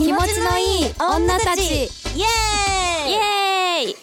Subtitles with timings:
[0.00, 1.60] 気持ちのいい女たち。
[1.60, 1.86] イエー
[3.06, 3.10] イ。
[3.10, 3.96] イエーイ。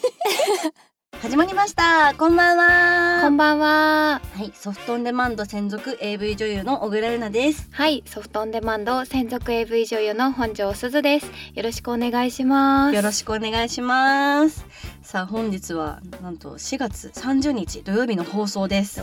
[1.20, 2.14] 始まりました。
[2.16, 3.22] こんばんは。
[3.24, 4.20] こんばんは。
[4.36, 7.68] はいソフトオンデマンド専属 AV 女優の小倉優奈です。
[7.72, 11.26] はいソフトオンデマンド専属 AV 女優の本庄すずです。
[11.56, 12.94] よろしくお願いします。
[12.94, 14.64] よろしくお願いします。
[15.02, 19.00] さあ本日はなんと4月30日土曜日の放送です。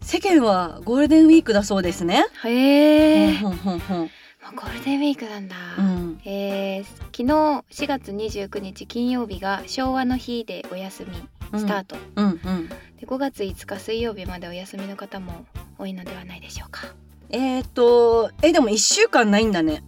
[0.00, 2.24] 世間はゴールデンウィークだそうですね。
[2.46, 4.10] へえ、ほんほんほん
[4.54, 6.20] ゴールデンウィークなんだ、うん。
[6.24, 12.68] えー昨日4月29日金曜日が昭和の日でお休みスタート、うんうん。
[12.68, 15.44] で5月5日水曜日までお休みの方も
[15.78, 16.94] 多いのではないでしょうか。
[17.30, 19.82] えー、っとえでも一週間ないんだね。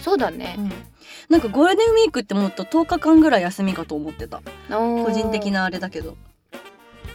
[0.00, 0.58] そうだね、
[1.30, 4.42] なんかゴールデンウィークってもっと10日間ぐらい休みかと思ってた。
[4.68, 6.16] 個個人的なあれだけど。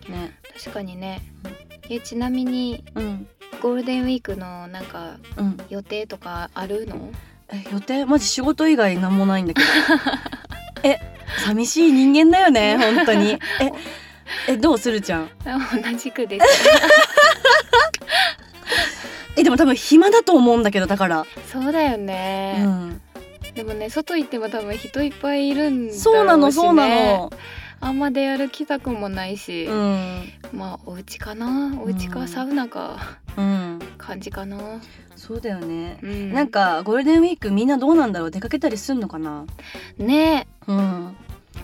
[0.09, 0.35] ね。
[0.57, 1.21] 確かにね
[1.89, 3.27] えちなみにうん。
[3.61, 5.57] ゴールデンウィークのなんかうん。
[5.69, 7.09] 予定とかあるの？
[7.51, 9.67] え予定マジ仕事以外なんもないんだけど。
[10.87, 10.97] え
[11.43, 13.31] 寂しい人間だよね 本当に。
[13.31, 13.39] え
[14.47, 15.29] えどうするちゃん？
[15.43, 16.45] 同じくです。
[19.35, 23.01] えでも多分暇だと思うんだけどだから、そうだようね、ん、
[23.55, 27.31] でもね外行っても多分人いっぱいいるんだろうし、ね、そうなのそうなの
[27.81, 30.23] あんま出歩きたくもないし、うん。
[30.53, 31.79] まあお家かな？
[31.81, 32.11] お家うん。
[32.11, 33.19] かサウナか。
[33.37, 33.79] うん。
[33.97, 34.57] 感じかな、
[35.15, 35.99] そうだよね。
[36.01, 38.31] う、ん、なんかゴールデンウィークみんなどうなんだろう？
[38.31, 39.45] 出かけたりすんのかな？
[39.97, 40.47] ね。
[40.67, 41.15] うん、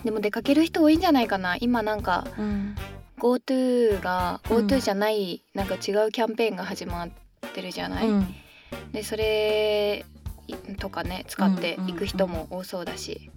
[0.04, 1.56] でも出かける人多いんじゃないかな？
[1.56, 2.76] 今なんかうん、
[3.18, 4.66] GoTo がうん。
[4.66, 5.80] GoTo じゃない、なんか違う
[6.12, 7.08] キャンペーンが始まっ
[7.52, 8.34] てるじゃない、うん。
[8.92, 10.04] でそれ
[10.78, 11.92] とかね使ってうんうん。
[11.92, 13.30] 行く人も多そうだし、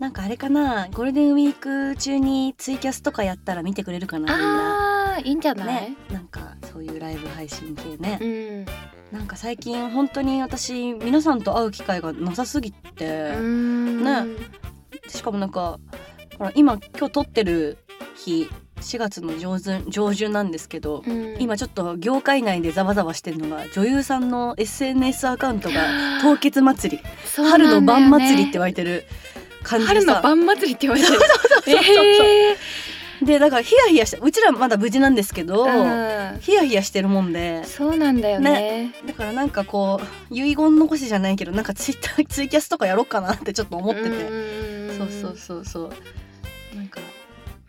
[0.00, 5.16] なんかあれかなゴールデンウィーク中にツイキャスとかやったら見てくれるかなみんな。
[5.16, 8.18] あーいいんじゃない、ねなんかそういうライブ配信系ね、
[9.12, 9.18] うん。
[9.18, 14.24] なんか最近本当に私皆さんと会う機会がなさすぎて、ね。
[15.06, 15.78] しかもなんか
[16.38, 17.76] ほら今今日撮ってる
[18.14, 21.36] 日4月の上旬上旬なんですけど、うん。
[21.38, 27.02] 今ちょっと業界内でざわざわしてるのが女優さんの SNS アカウントが 凍結祭り、
[27.36, 29.04] 春の晩祭りって言われてる
[29.62, 30.04] 感じでさ。
[30.04, 31.18] 春の晩祭りって言われてる。
[31.18, 32.56] そうそうそうえ
[33.22, 37.64] でだからヒヤヒヤしてうちらまだ無事なんですけど、ーヒヤヒヤしてるもんで。
[37.64, 38.94] そうなんだよね。
[39.06, 40.00] だからなんかこ
[40.30, 44.18] う遺言残しじゃないけどなんかツイッターツイキャスとかやろうかなってちょっと思ってて、て
[44.96, 46.76] そうそうそうそう。
[46.76, 47.00] なんか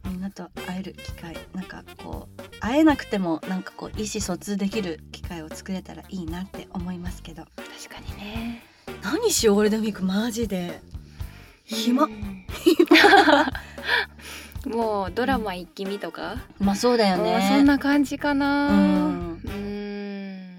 [0.06, 1.35] みんなと会える機会。
[1.53, 7.44] なんかこう会えなくてもなんかこう意思疎通できる機会を作れたらいいなって思いますけど。
[7.57, 8.63] 確かにね。
[9.03, 10.80] 何しようゴールデンウィークマジで
[11.76, 12.46] 暇、う ん
[14.66, 17.48] もうドラマ一気見とか、まあそうだよね。
[17.50, 18.70] そんな感じかな。
[18.70, 19.42] うん。
[19.44, 20.58] うん。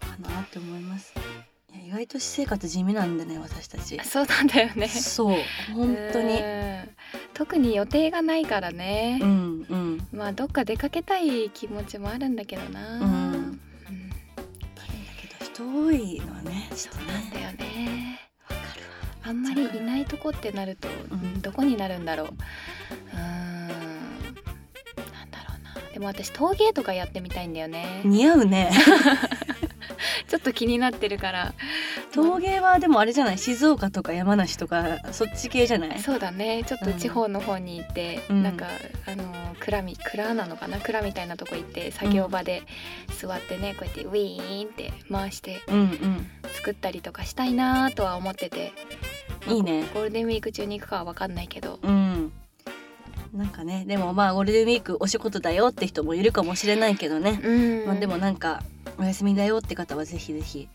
[0.00, 1.14] かなって思います。
[1.72, 3.98] いや意外と私生活地味なんでね私たち。
[4.04, 4.88] そうなんだよね。
[4.88, 5.36] そう
[5.74, 6.34] 本当に。
[6.34, 6.88] うん。
[7.32, 9.18] 特に予定がないからね。
[9.22, 10.08] う、んうん。
[10.12, 13.02] まあどっか出かけたい気持ちもあるんだけどな、うん。
[13.02, 13.60] うん。
[14.10, 14.82] だ
[15.20, 18.07] けど人多いのはねちょっとそうなんだねよね
[19.28, 21.40] あんまりいないとこってなると、ん。
[21.42, 22.26] どこになるんだろう。
[22.28, 25.92] うーんなんだろうな。
[25.92, 28.00] でも私陶芸とかやってみたいんだよね。
[28.04, 28.70] 似合うね。
[30.28, 31.54] ちょっと気になってるから。
[32.12, 33.38] 陶芸はでもあれじゃない？
[33.38, 35.98] 静岡とか山梨とかそっち系じゃない？
[36.00, 36.64] そうだね。
[36.66, 38.42] ちょっと地方の方に行って、うん。
[38.42, 38.66] なんか
[39.06, 39.24] あの
[39.60, 40.78] 蔵み蔵なのかな？
[40.80, 42.62] 蔵みたいなとこ行って作業場で
[43.20, 46.30] 座ってねこうやってウィーンって回してうんうん。
[46.54, 48.72] 作ったりとかしたいなとは思ってて
[49.46, 49.84] いいね。
[49.94, 51.78] ゴールデンウィーク中に行くかは分かんないけど。
[51.82, 52.32] うん。
[53.32, 57.86] なんかねでもまあゴールデンウィークお仕事だよって人もいるかもしれないけどね、うん。
[57.86, 58.62] まあ、でもなんか
[58.98, 60.68] お休みだよって方はぜひぜひ。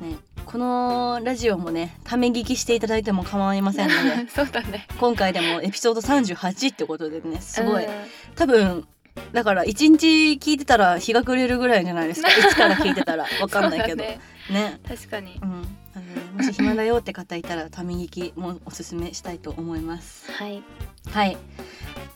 [0.00, 3.94] ねこのラジオもねため聞きしていただいても構いませんの
[4.24, 4.28] で。
[4.30, 4.86] そうだね。
[4.98, 7.84] 今回でもエピソード38ってことでねすごい。
[7.84, 7.92] うん。
[8.34, 8.86] 多分
[9.32, 12.28] だから一日聞いてたら日が暮れるぐらいじゃないですか。
[12.36, 13.26] いつから聞いてたら。
[13.40, 14.02] わかんないけど。
[14.02, 14.20] ね。
[14.50, 14.80] ね。
[14.86, 15.38] 確かに。
[15.40, 20.30] うんなのでもし暇だよって方いたらため聞きもおすすめしたいと思います。
[20.32, 20.62] はい。
[21.10, 21.36] はい。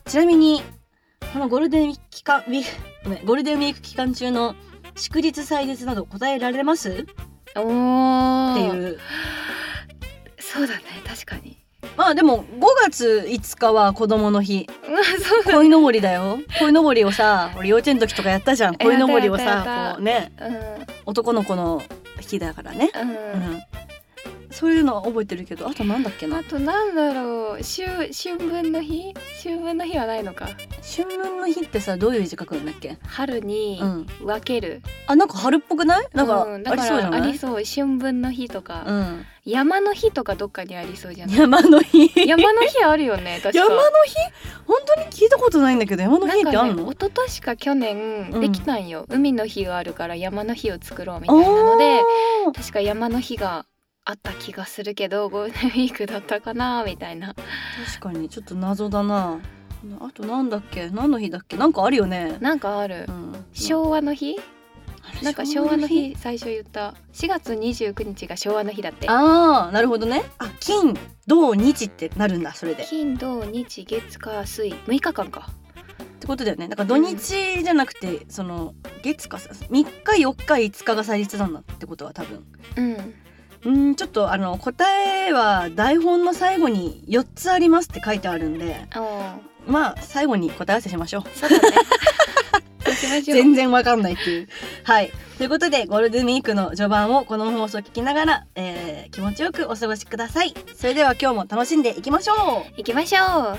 [0.06, 0.62] ちなみに
[1.32, 2.64] このゴールデン期間ウィ
[3.04, 4.54] ごめんゴールデンウィーク期間中の
[4.96, 6.90] 祝日祭日など答えられます？
[6.90, 7.12] って
[7.56, 8.98] おーいう。
[10.40, 11.57] そうだね確かに
[11.98, 14.68] まあでも5月5日は子供の日。
[15.44, 16.38] 鯉のぼりだよ。
[16.60, 18.76] 鯉のぼりをさ俺幼稚園の時とかやったじゃん。
[18.76, 20.86] 鯉のぼりをさこうねうん。
[21.06, 21.82] 男の子の
[22.20, 23.10] 日だからね、うん。
[23.10, 23.62] うん、
[24.58, 26.38] そういうのは覚えてるけどあとなんだっけな？
[26.38, 27.60] あとなんだろう。
[27.60, 29.14] 秋春分の日？
[29.38, 30.48] 秋分の日はないのか。
[30.82, 32.98] 春分の日ってさどういう字書くんだっけ？
[33.06, 34.06] 春にうん。
[34.26, 36.08] 分ける、あなんか春っぽくない？
[36.12, 37.62] なんかうんだありからありそう。
[37.64, 39.24] 春分の日とか、うん。
[39.44, 41.36] 山の日とかどっかにありそうじゃない？
[41.36, 42.10] 山の日？
[42.26, 43.64] 山の日あるよね確か。
[43.64, 44.14] 山の日？
[44.66, 48.40] 本当に聞いたことないんだけど山の日ってあなんんかねの、一昨年か去年うん。
[48.40, 52.02] できたんよ、海の日があるから山の日を作ろうみたいなので
[52.54, 53.66] 確か山の日が
[54.10, 57.34] あった気がするけどゴールデンウィークだったかなみたいな。
[57.86, 59.38] 確かにちょっと謎だな。
[60.00, 60.88] あとなんだっけ？
[60.88, 61.58] 何の日だっけ？
[61.58, 62.38] なんかあるよね。
[62.40, 63.04] なんかある。
[63.06, 63.44] うん。
[63.52, 64.40] 昭和の日？
[65.22, 66.16] なんか昭和の日？
[66.16, 66.94] 最初言った。
[67.12, 69.10] 4月29日が昭和の日だって。
[69.10, 70.24] ああなるほどね。
[70.38, 70.94] あ金
[71.26, 72.84] 土日ってなるんだそれで。
[72.84, 74.70] っ金土日月火水。
[74.70, 75.50] 6日間か。
[76.18, 76.68] てことだよね。
[76.68, 78.72] だから土日じゃなくて、その
[79.02, 79.84] 月かさ3日
[80.24, 82.46] 4日5日が祭日なんだってことは多分。
[82.76, 83.14] うん
[83.64, 84.84] うんちょっとあの答
[85.26, 88.86] えは台本の最後に4つありますって書いてあるんで
[89.66, 91.24] まあ最後に答え合わせしましょう
[93.24, 94.48] 全然わかんないっていう。
[94.84, 95.12] はい。
[95.36, 100.54] ということで、ゴールデンウィークの序盤をこの放送を聞きながら、えー気持ちよくお過ごしください。
[100.76, 102.36] それでは今日も楽しんでいきましょう。
[102.76, 103.58] 行きましょう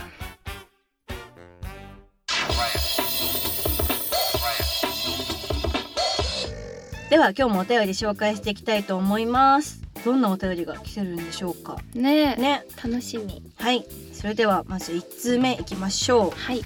[7.09, 9.88] では今日もお便り紹介していきたいと思います。
[10.05, 11.77] どんなお便りが来てるんでしょうか？
[11.93, 12.65] ねえね。
[12.83, 13.85] 楽しみはい。
[14.13, 16.39] それではまず1通目いきましょう。
[16.39, 16.63] はい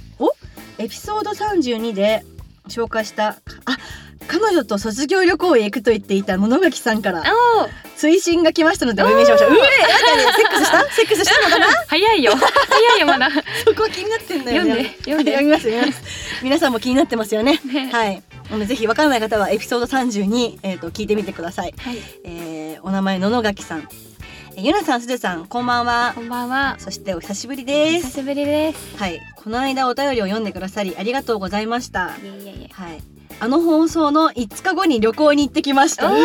[0.79, 2.25] エピソード32で
[2.67, 3.77] 紹介した、あ、
[4.27, 7.23] 彼女と卒業旅行へ行くと言っていた野々垣さんから
[7.95, 9.51] 追伸が来ましたのでお読みしましょう。
[9.51, 9.63] うえ、ね、
[10.35, 10.89] セックスした？
[10.91, 11.22] セックス？
[12.13, 13.29] 早いよ早いよまだ
[13.65, 14.69] そこ気になってんだよね。
[14.69, 16.03] 読んで読んで読みます読みます。
[16.43, 17.59] 皆さんも気になってますよね。
[17.65, 18.21] ねはい。
[18.49, 21.73] なのでぜひわからない方はエピソード32えっ、と聞いてみてください。
[21.77, 23.79] はいえー、お名前野々垣さん。
[23.79, 26.21] えーゆなさんすずさんこんばんはこ。
[26.21, 28.05] んばんはそしてお久しぶりです。
[28.07, 29.19] 久しぶりですはい。
[29.35, 32.09] この間お便りを読んでくださりありがとうございました。
[32.09, 33.01] いえいえいえはい。
[33.39, 36.11] あの放送の5日後に旅行に行ってきました。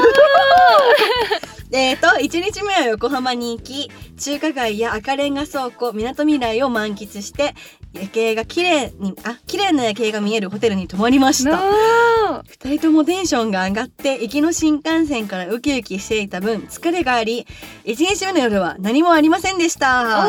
[1.70, 7.54] えーと1日目は横浜に行き中華街や赤レンガ倉庫みなとみらいを満喫して
[7.92, 11.50] 夜景が綺麗にあ綺麗な夜景が見えるホテルに泊まりました。
[11.50, 17.46] の二人ともテンションが上がって行きの新幹線からウキウキしていた分疲れがあり
[17.84, 20.28] 一日目の夜は何もありませんでした。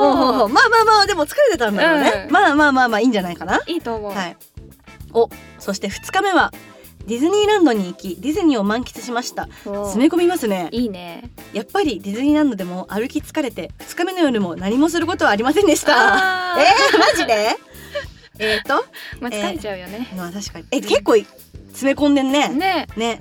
[0.00, 2.32] おおーまあまあまあでも疲れてたんだろうね、うん。
[2.32, 3.60] まあまあまあまあいいんじゃないかな。
[3.66, 4.12] いいと思う。
[4.12, 4.36] はい
[5.14, 5.28] お
[5.58, 6.52] そして2日目は
[7.06, 9.48] ディズニーランドに行きディズニーを満喫しました。
[9.64, 10.68] 詰め込みますね。
[10.72, 11.30] いいね。
[11.52, 16.54] やっぱりディズニーランドでも歩き疲れて2日目の夜も何もすることはありませんでした。
[16.54, 17.56] あ えー、マジで？
[18.40, 18.84] えーと、
[19.20, 20.08] まあ疲れちゃうよね。
[20.16, 20.66] まあ確かに。
[20.70, 22.48] え、結構詰め込んでんね。
[22.48, 22.86] ね。
[22.96, 23.20] ね。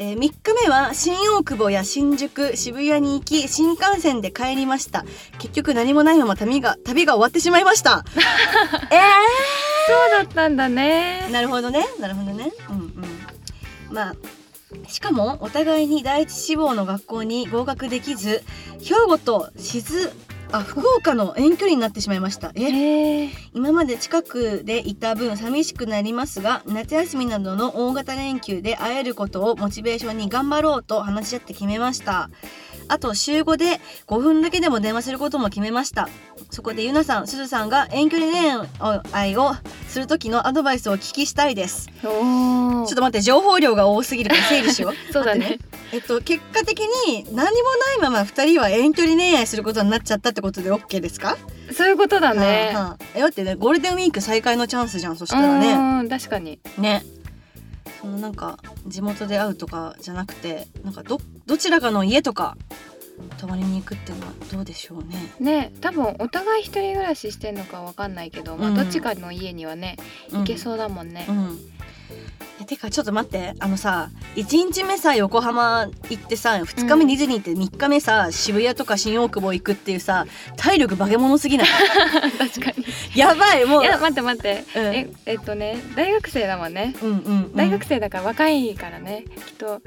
[0.00, 0.34] えー、3日
[0.64, 5.04] 目は新大久保や新宿渋谷に行き新幹線で帰りました。
[5.38, 8.04] 結局何もないまま旅が旅が終わってしまいました。
[8.92, 8.96] え
[10.08, 11.26] だったんだね。
[11.28, 11.84] ー、なるほどね。
[12.00, 12.50] なるほどね。
[12.70, 12.92] うんうん。
[13.90, 14.14] まあ
[14.86, 18.42] しかもお互いに第一志望の学校に合格できず
[18.82, 20.12] 兵庫と静
[20.50, 22.52] あ福岡の遠距離になってしまいました。
[22.54, 23.28] え。
[23.52, 32.30] 今まで近くでいた分寂しくなりますが夏休みなどの大型連休で会えることをモチベーションに頑張ろうと話し合って決めました
[32.88, 36.08] あと週5で5分だけでも電話することも決めました。
[36.50, 38.68] そこでゆなさんすずさんが遠距離恋
[39.12, 39.52] 愛を
[39.88, 41.90] する時のアドバイスをお聞きしたいです。
[42.02, 45.58] おちょおっと待って情報量が多すぎるから整理しようそうだね。
[45.92, 51.36] えっと結果的に何もないまま2人は遠距離恋愛することになっちゃったってことで OK ですか？
[51.72, 52.72] そういうことだね。
[52.74, 53.04] はあはあ。
[53.14, 55.72] えだってねゴールデンウィーク再開のチャンスじゃんそしたらね。
[55.72, 56.58] うん確かに。
[56.78, 57.04] ね。
[58.00, 62.56] そのなんか地元で会うとかじゃなくてなんかどどちらかの家とか
[63.38, 65.34] 泊まりに行くっていうのはどうでしょうね。
[65.40, 68.74] ね多分お互い一人暮らししてんのかわかんないけど、まあ、うん。
[68.74, 69.96] どっちかの家にはね、
[70.30, 71.26] 行けそうだもんね。
[71.28, 71.58] う、ん。
[72.60, 73.54] えてかちょっと待って。
[73.60, 81.66] あのさ1日目さ横浜行ってさ2日目ディズニーって3日目さ渋谷とか新大久保行くっていうさ体力化け物すぎない？
[82.38, 82.84] 確かに。
[83.14, 83.84] やばいもう。
[83.84, 84.94] いや待って待って、うん。
[84.94, 86.94] ええっとね大学生だもんね。
[87.00, 87.56] うんうんうん。
[87.56, 89.80] 大学生だから若いからねきっと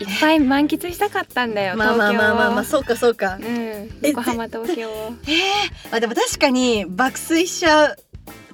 [0.00, 3.38] いっぱい満喫したかったんだよまあまあまあまあまあ東そうかそうか。
[3.40, 3.90] うん。
[4.02, 5.12] 横浜東京を。
[5.26, 7.96] えー、あでも確かに爆睡しちゃう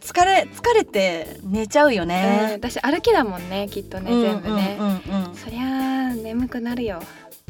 [0.00, 5.34] 疲れ疲れて寝ちゃうようん、ね、私歩きだもんねきっとね、うん全部ね、うんうんうん。
[5.34, 7.00] そりゃあ眠くなるよ。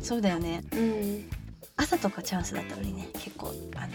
[0.02, 0.62] そうだよね。
[0.72, 1.30] うん。
[1.76, 3.94] 朝とかチャンスだったのにね結構あの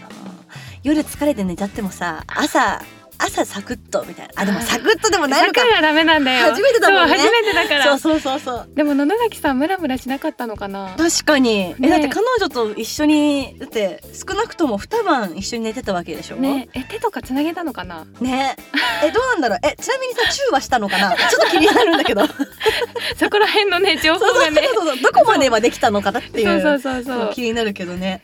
[0.82, 2.82] 夜疲れて寝ちゃってもさ朝
[3.22, 4.32] 朝サクッとみたいな。
[4.36, 5.60] あでもサクッとでもないのか。
[5.60, 6.48] だからダメなんだよ。
[6.50, 7.16] 初めてだもんね。
[7.16, 7.98] そう初めてだから。
[7.98, 8.70] そうそうそうそう。
[8.74, 10.94] でも野々崎さんムラムラしなかったのかな？
[10.96, 11.88] 確かに、えね。
[11.88, 16.36] だって彼女と一緒にだって少なくとも二晩一緒に寝てたわけでしょ？
[16.36, 16.68] ね。
[16.74, 18.06] え手とかつなげたのかな？
[18.20, 18.56] ね。
[19.04, 19.58] えどうなんだろう？
[19.62, 21.16] えちなみにさチューはしたのかな？
[21.16, 22.26] ちょっと気になるんだけど。
[22.26, 22.36] そう
[23.16, 24.96] そこら辺のね情報そうそうがねそう。
[24.98, 27.20] どこまではできたのかなっていうそうそうそう。
[27.20, 28.22] そう気になるけどね。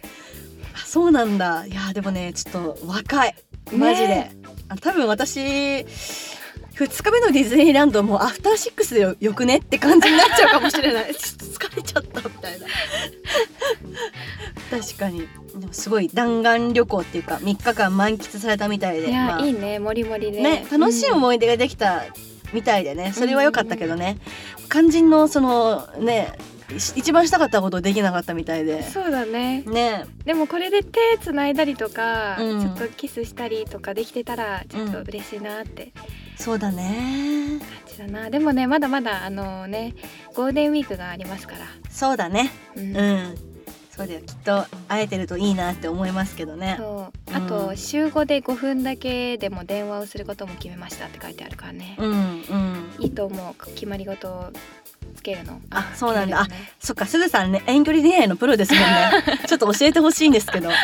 [0.74, 1.66] あそうなんだ。
[1.66, 3.34] いやでもねちょっと若い
[3.72, 4.36] マジで、ね
[4.68, 5.38] あ多分私
[6.76, 11.14] 2日目のディズニーランドもうアフターシックスでよよくねって感じになっちゃうかもしれない。
[11.16, 12.66] ちょっと疲れちゃったみたいな。
[14.70, 15.28] 確かに。
[15.58, 19.08] でもすごい弾丸旅行っていうか3日間満喫されたみたいで。
[19.08, 19.78] いや、まあいいね。
[19.78, 20.42] もりもりで。
[20.42, 22.04] ね楽しい思い出ができた
[22.52, 23.12] みたいでね。
[23.14, 24.18] それは良かったけどね。
[24.70, 28.82] 肝心のそのねい一番したかったことできなかったみたいで。
[28.82, 29.62] そうだね。
[29.62, 30.06] ね。
[30.24, 32.60] でもこれで手つないだりとか、うん。
[32.60, 35.92] ちょっとキスしたりとかできてたらちょっと嬉しいなって。
[36.36, 37.60] そうだね。
[37.60, 39.94] 感じだな、でもねまだまだあのね
[40.34, 42.50] ゴールデンウィークがありますから、そうだね。
[42.76, 42.96] うん。
[42.96, 43.34] うん。
[43.90, 44.20] そうだよ。
[44.20, 46.76] きっと会えてるといいなって思いますけどね。
[46.78, 47.34] そう。
[47.34, 52.90] あと、うん週5で5分だけでも電話をすることも決めましたって書いてあるからね、うんうん。
[52.98, 53.64] いいと思う。
[53.74, 54.52] 決まり事を
[55.16, 55.60] つけるの。
[55.70, 56.46] あそうなんだ。
[56.46, 56.54] ね。
[56.78, 59.24] そっかすずさんね遠距離恋愛のプロですもんね。
[59.48, 60.70] ちょっと教えてほしいんですけど。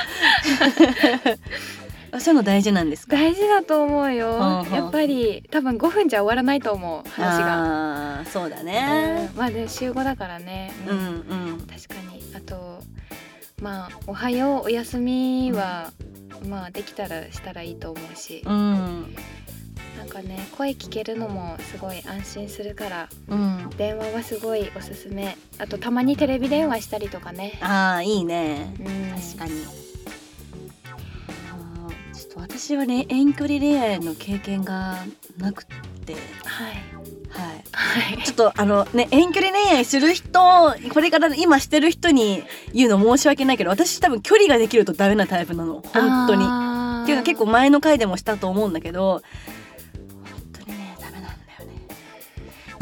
[2.15, 3.17] あそういうの大事なんですか？
[3.17, 4.75] 大事だと思うよ、ほうほう。
[4.75, 9.31] やっぱり多分5分じゃ終わらないと思う話が、そうだね。
[9.33, 9.39] うん。
[9.39, 11.01] まあで週5だからね、うんう
[11.55, 11.67] ん。
[11.67, 12.23] 確かに。
[12.37, 12.83] あと
[13.63, 15.91] まあ「おはようおやすみは」
[16.49, 19.15] まあできたらしたらいいと思うし、うん
[19.99, 23.71] なんかね声聞けるのもすごい安心するからうん。
[23.77, 25.37] 電話はすごいおすすめ。
[25.59, 27.59] あとたまにテレビ電話したりとかね。
[27.61, 28.75] ああいいね。
[28.79, 28.87] うん。
[29.21, 29.53] 確かに。
[31.51, 34.97] あーちょっと私はね遠距離恋愛の経験が
[35.39, 35.67] なくっ
[36.05, 36.15] て。
[36.15, 36.23] はい。
[37.29, 37.65] はい。
[37.73, 38.23] はい。
[38.25, 40.41] ちょっとあのね遠距離恋愛する人
[40.93, 45.83] これから今してる人に言うの申し訳ないけど私多分距離ができるとダメなタイプなの。
[45.83, 46.43] 本当に。
[46.43, 46.73] に
[47.03, 49.23] っていうのは結構前の回でもしたと思うんだけど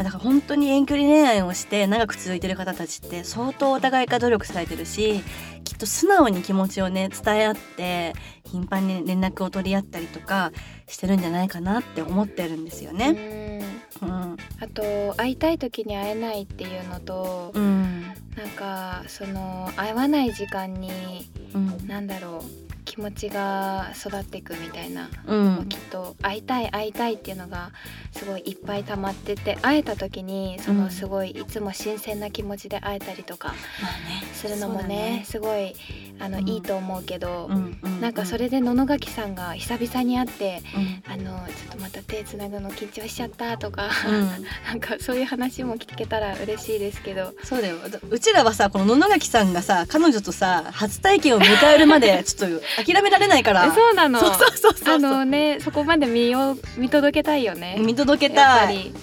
[0.03, 5.21] だから本当に遠距離恋愛をして長く続いてる方たちって相当お互いが努力されてるし
[5.63, 8.13] きっと素直に気持ちをね伝え合って
[8.45, 10.51] 頻繁に連絡を取り合ったりとか
[10.87, 13.61] してるんじゃないかなって思ってるんですよね。
[14.01, 14.09] うん。
[14.09, 18.01] うん、あと会いたい時に会えないっていうのと、うん。
[18.35, 21.87] なんかその会わない時間にうん。
[21.87, 25.65] なんだろう気持ちが育っていくみたいな、うん。
[25.69, 27.71] きっと会いたい会いたいっていうのが
[28.11, 30.91] すごいいっぱい溜まってて会えた時にそうのん。
[30.91, 34.23] すごいいつも新鮮な気持ちで会えたりとかまあね。
[34.33, 35.23] するのもそうだね。
[35.25, 35.73] すごい
[36.19, 36.49] あの、うん。
[36.49, 41.13] いいと思うけど、うんうんなんかそれで野々垣さんが久々に会ってうん。
[41.13, 44.27] あのちょっとまた手つなぐの緊張しちゃったとか、うん。
[44.67, 47.33] なんかそういう話も聞けたら嬉しいですけど。
[47.45, 47.77] そうだよ。
[48.09, 53.65] うちらはさこの野々垣さんがさ彼女とさ初体験を迎えるまでちょっと諦められないから。
[53.65, 54.19] えそうなの？
[54.19, 54.95] そうそうそうそう。
[54.95, 57.77] あのねそこまで見を見届けたいよね。
[57.79, 58.75] 見届けたい。
[58.75, 58.93] いり。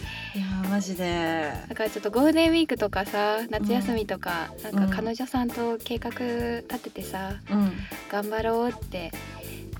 [0.40, 1.52] やーマジで。
[1.68, 7.72] だからちょっとゴールデンウィークとかさ夏休みとか、んなんか彼女さんと計画立ててさ、うん。
[8.10, 9.10] 頑張ろうって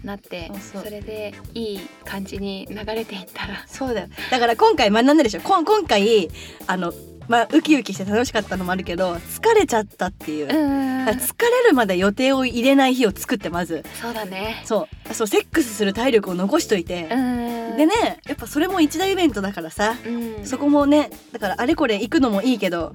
[0.05, 3.65] なってそれでいい感じに流れていったら。
[3.67, 4.09] そうだよ。
[4.31, 6.31] だから今回学んだでしょこん今回
[6.67, 6.93] あの
[7.29, 13.85] まあウキウキして楽しかったのもあるけど疲れちゃったっていう、疲れるまで予定を入れない日を作ってまず。
[14.01, 14.63] そうだね。
[14.65, 15.15] そう。
[15.15, 17.09] そうセックスする体力を残しといて。
[17.11, 17.93] う、んでね
[18.27, 20.45] やっぱそれも一大イベントだからさ、うん。
[20.45, 22.95] そこもねだからあれこれ行くのもいいけど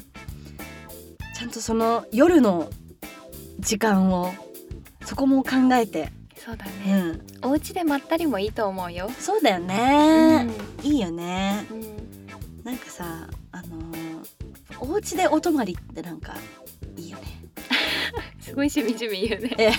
[1.38, 2.70] ちゃんとその夜の
[3.60, 4.34] 時間を
[5.06, 11.66] そこも考えて、そうだうね、ん、お家でまったりもいいと思うよ、そうだようねん、いいよね。
[11.70, 11.84] うん。
[12.64, 14.04] なんかさあのー
[14.80, 16.36] お家でお泊まりってなんか
[16.98, 17.24] いいよね。
[18.42, 19.56] すごいしみじみ言うね。
[19.58, 19.72] え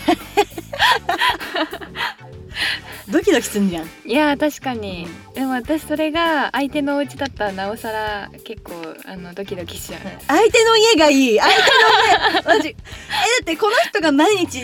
[3.11, 3.87] ドキドキすんじゃん。
[4.07, 8.73] いやー確かに、でも私それが相手のお家だったらなおさら結構
[9.05, 11.39] あのドキドキしちゃう、 相手の家がいい。
[11.39, 11.67] 相手の
[12.33, 12.69] ねマジ。
[12.69, 12.79] えだ
[13.43, 14.63] ってこの人が毎日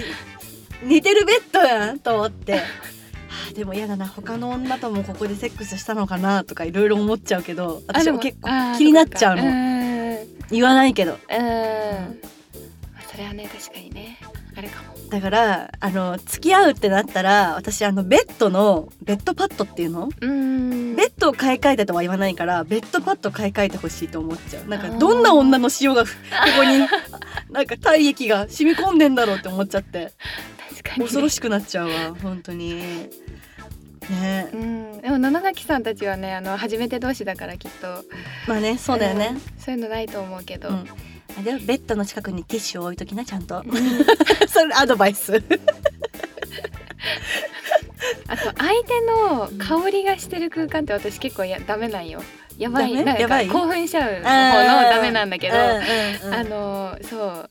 [0.82, 2.58] 寝てるベッドやんと思って、は
[3.50, 9.42] あ、でも嫌だな他の女ともここでセックスしたのかなとかいろいろ思っちゃうけど私も結構気になっちゃうの。
[10.50, 11.12] 言わないけど。
[11.12, 11.40] うん、ま
[12.98, 14.18] あそれはね確かにね。
[14.56, 14.90] あれかも。
[15.10, 20.08] だからあの付き合うってなったら私あのベッドのベッドパッドっていうの？
[20.20, 20.96] うん。
[20.96, 24.68] ベッドを買い替えてとは言わないからベッドパッド買い替えてほしいと思っちゃう。
[24.68, 26.20] なんかどんな女の塩がふこ
[26.58, 26.86] こに
[27.50, 30.12] なんか体液が染み込んでんだろうって思っちゃって
[30.98, 32.82] 恐ろしくなっちゃうわ本当に。
[34.10, 34.48] ね。
[34.52, 38.04] うん、でも野々垣さんたちはねあの初めて同士だからきっと。
[38.48, 39.40] まあねそうだよね、ん。
[39.58, 40.84] そういうのないと思うけど、うん。
[41.38, 43.64] あでベッドの近くにティッシュを置いときなちゃんと。
[44.48, 45.42] それアドバイス。
[48.26, 48.54] あと相
[48.84, 52.22] 手の香りがしてる空間って私結構やダメなんよ。
[52.58, 52.92] やばい。
[52.92, 53.48] なんかやばい？
[53.48, 57.50] 興奮しちゃう方のダメなんだけど、あのそう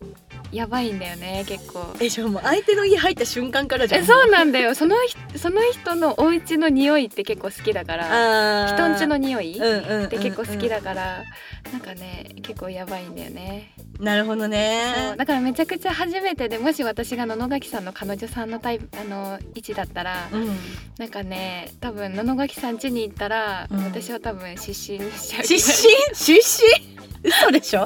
[0.51, 1.93] やばいんだよね結構。
[1.99, 4.01] えじゃあもう相手の家入った瞬間からじゃん。
[4.01, 4.73] えそうなんだよ。
[4.73, 10.05] その人その人のお家の匂いって結構好きだから人んちの匂いうんうんうんうん。
[10.05, 11.23] って結構好きだから
[11.71, 13.73] なんかね結構やばいんだよね。
[13.99, 15.13] なるほどね。
[15.17, 20.57] だからめちゃくちゃ初めてでもし私が野々垣さんの彼女さんのタイプあの位置だったらうん。
[20.97, 23.83] なんかね多分野々垣さん家に行ったら、うん。
[23.83, 25.43] 私は多分失神しちゃう。
[25.43, 26.15] 失神？
[26.15, 26.98] 失神？
[27.23, 27.85] 嘘でしょ？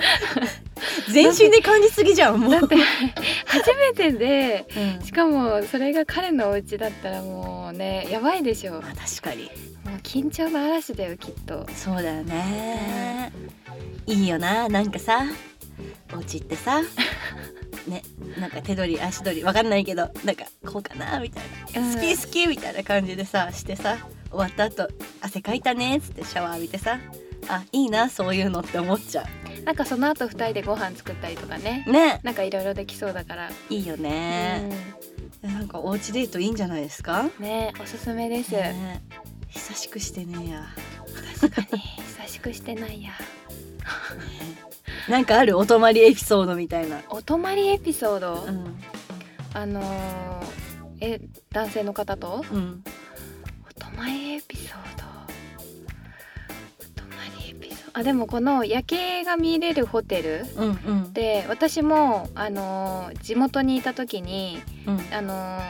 [1.11, 2.51] 全身で感じすぎじゃんもう。
[2.51, 2.75] だって
[3.45, 4.65] 初めてで
[4.99, 5.05] うん。
[5.05, 8.73] しかもそれが彼のお家だったらもうねやばいでしょ。
[8.73, 9.45] もまあ確かに。
[9.85, 11.65] う緊張の嵐だよきっと。
[11.75, 13.31] そうだよね。
[14.05, 15.23] いいよななんかさ。
[16.13, 16.81] お家ってさ。
[17.87, 18.01] ね
[18.39, 21.95] なんか手取り足取りわかんないけどなんかこうかなみたいな、うん。
[21.95, 23.97] 好き好きみたいな感じでさしてさ。
[24.29, 26.97] 終わった後汗かいたねっつってシャワー浴びてさ
[27.49, 29.25] あいいなそういうのって思っちゃ
[29.65, 31.85] なんかその後二人でご飯作ったりとかね。
[31.87, 32.19] うね。
[32.23, 34.69] なんかいろいろできそうだから、いいよね、
[35.43, 39.01] いやなんかおうちデートいいんじゃないですか、うん、ねおすすめです、ね。
[39.49, 40.65] 久しくしてねえや、
[41.39, 43.11] 確かに久しくしてないや。
[45.09, 48.81] なんかあるお泊まりエピソードみたいな、お泊まりエピソード、うん。
[49.53, 50.63] あのー
[50.99, 51.21] え
[51.51, 52.45] 男性の方と？
[52.51, 52.83] うん、
[53.69, 55.03] お泊まりエピソード？
[57.95, 60.71] あでもこの夜景が見れるホテルうんう
[61.09, 61.13] ん。
[61.13, 65.01] で私もあのー地元にいた時にうん。
[65.15, 65.61] あのー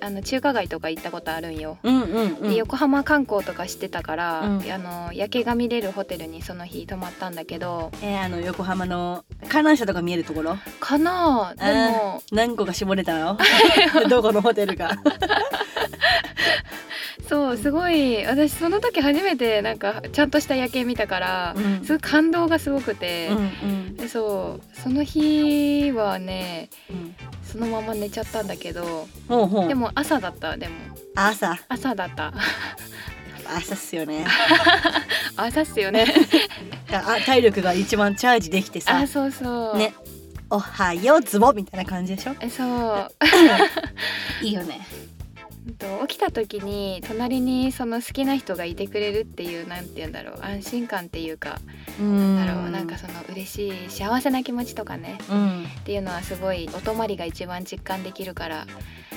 [0.00, 1.76] あの中華街とか行ったことあるんよ。
[1.82, 2.50] うんうんうん。
[2.50, 4.72] で横浜観光とかしてたから、うん。
[4.72, 10.56] あの夜景が見れるホテルにその日泊まったんだけどえーあの横浜の観覧車とか見えるところ？
[10.78, 13.38] かなでも何個か絞れたの？
[14.08, 14.90] どこのホテルか
[17.26, 21.84] そうすごい私その時初めてなんかちゃんとした夜景見たから、うん。
[21.84, 23.40] すごい感動がすごくてう、んう
[23.92, 23.96] ん。
[23.96, 27.14] でそうその日はねうん。
[27.44, 29.68] そのまま寝ちゃったんだけどほうほう。
[29.68, 30.74] でも朝だったでも。
[31.14, 31.58] 朝。
[31.68, 32.32] 朝だった。
[33.56, 34.26] 朝っすよね。
[35.36, 36.06] 朝っすよね。
[36.92, 38.96] あ体力が一番チャージできてさ。
[38.98, 39.78] あそうそう。
[39.78, 39.94] ね。
[40.50, 42.34] おはようズボみたいな感じでしょ？
[42.40, 43.10] えそう。
[44.44, 44.86] いいよね。
[45.17, 45.17] と
[46.08, 51.58] 起きた時に隣にその好きな人がいてくれるっていうなんて言うんだろう安心感っていうか
[52.00, 55.64] うんだろうなんかその嬉しい幸せな気持ちとかねうん。
[55.64, 58.66] っていうのはすごいお泊まりが一番実感できるから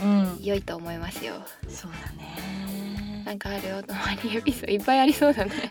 [0.04, 0.38] うん。
[0.42, 1.36] 良いと思いますよ。
[1.70, 3.24] そうだね。
[3.26, 3.78] なんかある？
[3.78, 5.52] お泊まりエピソードいっぱいありそうだね。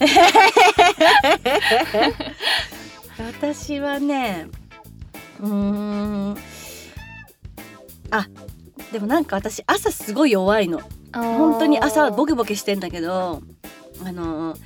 [3.18, 4.46] 私はね
[5.40, 6.36] うーん。
[8.12, 8.26] あ
[8.92, 10.80] でもなんか私朝すごい弱いの。
[11.12, 13.42] 本当に朝ボケボケしてんだけど
[14.04, 14.56] あの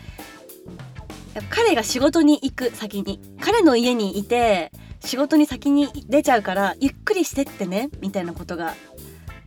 [1.49, 3.21] 彼が仕事に行く先に。
[3.41, 8.75] 彼の家にいて仕事に先に出ちゃうからゆっくりしてってねみたいなことが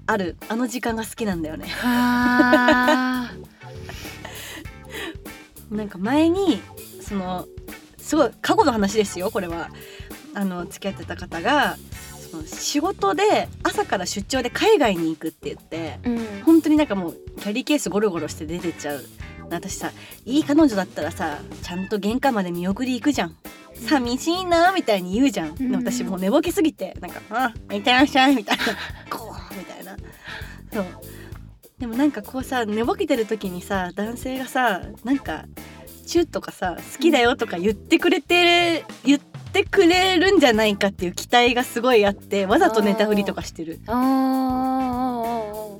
[0.06, 0.38] ある。
[0.50, 1.68] あの時間が好きなんだよね。
[1.68, 3.32] は
[5.72, 6.62] なんか前に
[7.02, 7.46] その
[7.98, 9.70] すごい過去の話ですよこれは。
[10.34, 11.78] あの付き合ってた方が
[12.28, 16.44] その仕事で朝から出張で海外に行くって言ってーうん。
[16.44, 19.04] 本当になんかもうキャリーケースゴロゴロして出てっちゃう。
[19.50, 19.92] 私さ
[20.26, 23.36] いい彼女だったらさちゃんと玄関まで見送り行くじゃん。
[23.88, 28.64] 寂しいなみたいに言うじゃん、でも私もう寝ぼけすぎてなんか「あいってらっしゃい」みたいな
[29.10, 29.96] 「こう」みたいな。
[30.74, 30.86] そう。
[31.80, 35.46] でもなんかこうさ寝ぼけてる時にさ男性がさなんか
[36.08, 39.37] チューとかさ好きだよとか言ってくれて言って
[39.70, 43.80] くれるんじゃないかっていう期待がすごいあってわざと寝たふりとかしてる。
[43.88, 43.96] あー。
[43.96, 44.00] あー。
[44.00, 45.78] あー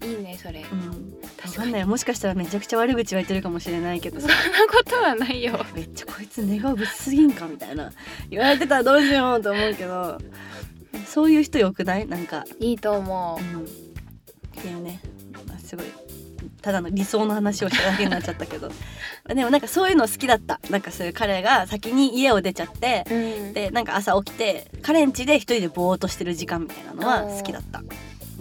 [0.00, 0.60] ーいいねそれ。
[0.70, 0.94] うん、わ
[1.42, 1.84] 確かんない。
[1.84, 5.64] もしかしたらめちゃくちゃ悪口は言ってるかもしれないけどそさんなことはないよ。
[5.74, 7.92] めっちゃこいつ寝顔ぶつすぎんかみたいな。
[8.30, 10.18] 言われてたらどうしようと思うけど。
[11.06, 12.06] そういう人よくない？
[12.06, 13.64] なんか、いいと思うん、っ
[14.62, 15.00] ていうね、
[15.46, 15.86] まあ、すごい。
[16.62, 18.70] ただの理想の話をしただけになっちゃったけど
[19.28, 20.60] でもなんかそういうの好きだった。
[20.68, 27.78] なんかそういう彼が先に家を出ちゃってう、うん、でなんか朝起きて彼ん家で一人でぼーっとしてる時間みたいなのは好きだった。
[27.78, 27.82] う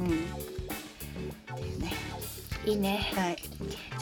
[0.02, 0.44] ん。
[2.66, 3.12] いいね。
[3.16, 3.38] はい、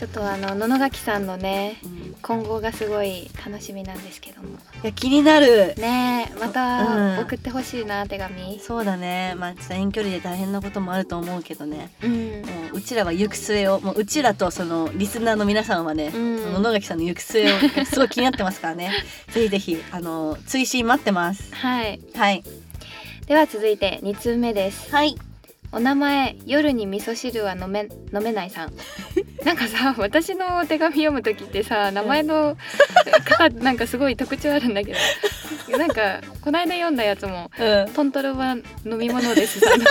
[0.02, 2.16] ちょっとあの野々垣さんのねうん。
[2.24, 4.48] 今後がすごい楽しみなんですけども。
[4.84, 5.76] いや気になる。
[5.78, 6.52] ねえまうん。
[6.52, 8.60] た送ってほしいな手紙。
[8.60, 9.36] そうだね。
[9.38, 11.92] まあちょっと遠距離で大変なこともあると思うけどね。
[12.02, 12.12] うん。
[12.12, 12.18] も
[12.74, 16.64] ううちらは行く末をもううちらとそのリスナーの皆さんはね、うん。
[16.64, 18.92] 野垣さんの行く末を すごい気になってますからね。
[19.28, 21.54] ぜひぜひあの追伸待ってます。
[21.54, 22.02] はい。
[22.16, 22.44] はい。
[23.28, 24.90] では続いて2通目です。
[24.92, 25.16] はい
[25.74, 28.74] お名前夜に味噌汁は飲め飲めないさん。
[29.46, 32.58] なんかさ私の手紙読む時ってさ名前の
[33.26, 35.78] 方なんかすごい特徴あるんだけど。
[35.78, 39.68] なんかこの間読んだやつもうん「トントロは飲み物です」さ。
[39.78, 39.86] ど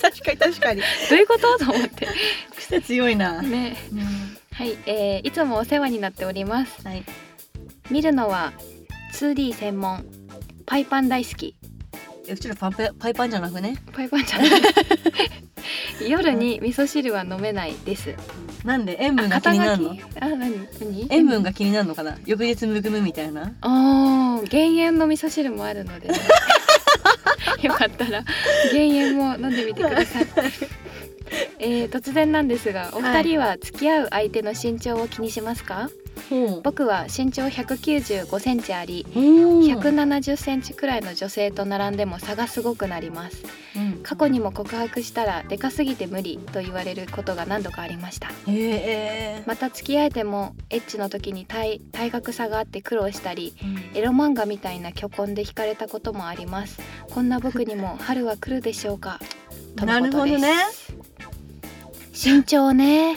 [0.00, 0.82] 確かに確かに。
[1.12, 2.08] ういうことと思って。
[2.56, 3.76] 癖強いな、ね。
[3.92, 4.36] うん。
[4.52, 6.86] はい、えーいつもお世話になっております。
[6.86, 7.04] はい。
[7.90, 8.52] 見るのは
[9.12, 10.04] 2D 専門
[10.66, 11.54] パイパン大好き。
[11.62, 11.66] え
[12.30, 13.76] うちらパンパパイパンじゃなくね？
[13.92, 14.50] パイパンじゃない。
[16.08, 18.14] 夜に味噌汁は飲めないです。
[18.64, 18.96] なんで？
[19.00, 19.88] 塩分が気肩になるの？
[19.90, 20.02] 書き？
[20.20, 20.68] あ何？
[20.80, 21.06] 何？
[21.10, 22.16] 塩分が気になるのかな？
[22.24, 23.52] 翌日むくむみたいな？
[23.60, 26.14] あー減塩の味噌汁もあるのでね、
[27.62, 28.24] よかったら
[28.72, 30.26] 減塩も飲んでみてください。
[31.58, 35.90] えー、突然なんですがお二人は付き合う相手の身長を気にしますか、
[36.28, 36.60] ほう。
[36.62, 43.42] 僕は身長195センチあり100 170センチくらいの女性と並んでも差がすごくなります。
[44.02, 48.28] 過去にも告白したらでかすぎて無理と言われることが何度かありました。
[48.28, 49.42] へえ。
[49.46, 53.98] また付き合えてもエッチの時に体体格差があって苦労したりうん。
[53.98, 56.80] エロ漫画みたいな虚婚で惹かれたこともあります。
[57.10, 59.20] こんな僕にも春は来るでしょうか？
[59.76, 60.38] とのことで
[62.22, 63.12] すなる身長ね。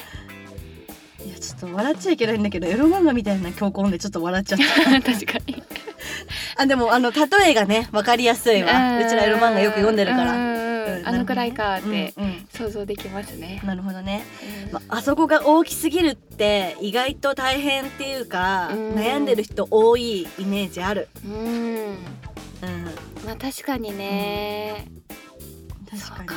[1.25, 5.01] いやちょっと笑っちゃいけないんだけどエロ漫画みたいな強行でちょっと笑っちゃった。
[5.13, 5.63] 確かに。
[6.57, 8.99] あでもあの例えがねわかりやすいわ。
[8.99, 10.33] うちらエロ漫画よく読んでるから。
[10.33, 10.65] うんうん
[11.03, 12.47] あのくらいかってうんうん。
[12.49, 14.23] 想像できますね、なるほどね、
[14.67, 14.71] うん。
[14.71, 18.93] まあそこが大きすぎるって意外と大変っていうかうん。
[18.93, 21.33] 悩んでる人多いイメージある、うん。
[21.33, 21.95] うん、
[23.25, 24.85] まあ確かにね、
[25.91, 26.29] 確かに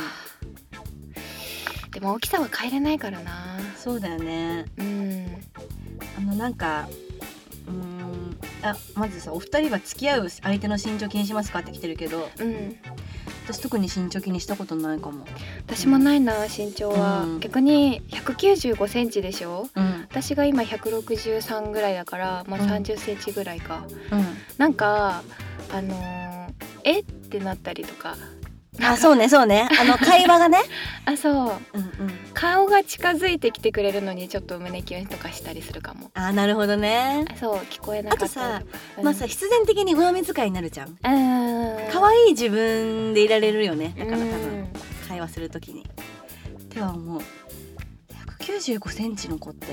[1.91, 3.59] でも大きさは変えれないからな。
[3.77, 4.65] そうだよね。
[4.77, 5.27] うん。
[6.17, 6.87] あのなんか
[7.67, 12.75] うーんあまずさお二人は付き合う相手の身長気にしますかって来てるけどうん。
[13.45, 15.25] 私特に身長気にしたことないかも。
[15.65, 17.39] 私もないな身長は、うん。
[17.39, 19.67] 逆に195センチでしょ？
[19.75, 20.01] うん。
[20.01, 22.69] 私が今163ぐらいだから、まあ、うん。
[22.69, 24.25] 30センチぐらいか、うん。
[24.59, 25.23] なんか
[25.71, 26.99] あのーえ？
[26.99, 28.15] ってなったりとか
[28.81, 29.67] あそうねそうね。
[29.79, 30.59] あの会話がね。
[31.05, 31.33] あそう。
[31.33, 31.91] うんうん。
[32.33, 36.11] 顔が近づいてきてくれるのにちょっと胸キュンとかしたりするかも。
[36.13, 37.25] あなるほどね。
[37.33, 38.55] あそう聞こえなかったりとか。
[38.55, 38.59] あ
[38.97, 40.89] とまあさ必然的に上目遣いになるじゃん。
[40.89, 40.97] うん
[41.91, 43.95] 可愛い自分でいられるよね。
[43.97, 44.29] だから多う分
[44.61, 44.67] ん
[45.09, 45.85] 会話するときに
[46.73, 47.21] では思う。
[48.39, 49.67] 195センチの子って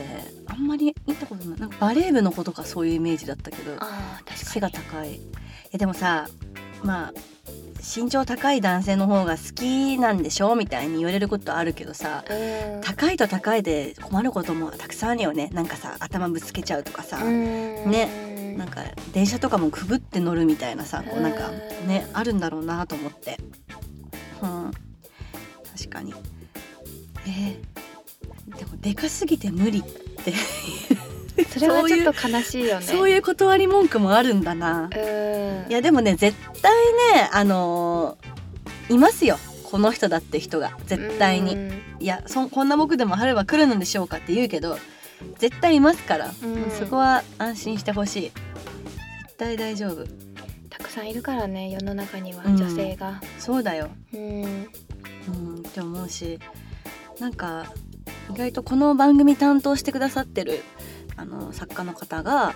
[0.47, 1.61] あんまり見たことない。
[1.61, 3.79] なんかバレー部の子とかそういうイメージだったけど。
[4.35, 5.15] 背が高い。
[5.17, 5.21] い
[5.73, 6.29] やでもさ
[6.83, 7.36] まあ
[7.83, 12.81] 身長高い男性の方が好きなんでしょみたいに言われることあるけどさにうん。
[12.83, 15.51] 高いと高いで困ることもたくさんあるよね。
[15.53, 17.91] なんかさ頭ぶつけちゃうとかさ、うん。
[17.91, 18.55] ね。
[18.57, 21.89] なんか電車とかもくぐって乗るみたいなさこうなんかうん。
[21.89, 23.39] ねあるんだろうなと思って。
[24.43, 24.71] うん。
[25.77, 26.15] 確かに。
[27.27, 28.57] えー。
[28.57, 30.33] でもでかすぎて無理って
[31.49, 32.87] それはちょっと悲しいよね。
[32.87, 34.91] そういう断り文句もあるんだな。
[34.95, 35.71] うん。
[35.71, 36.73] いやでもね絶対
[37.15, 39.39] ねあのーいますよ。
[39.65, 40.73] この人だって人が。
[40.87, 41.55] 絶対に。
[41.55, 41.83] うん。
[41.99, 44.79] いやそこんな僕でも春は来るのでしょうかって言うけど
[45.39, 46.71] 絶対いますから、うん。
[46.79, 48.23] そこは安心してほしい。
[48.23, 50.05] 絶対大丈夫。
[50.71, 52.57] たくさんいるからね世の中にはうん。
[52.57, 53.21] 女性が。
[53.39, 53.91] そうだよ。
[54.15, 54.21] うん。
[54.23, 56.39] うんって思うし。
[57.19, 57.67] なんか
[58.35, 60.61] 意外とこの番組担当してくださってる
[61.17, 62.55] あの作家の方が、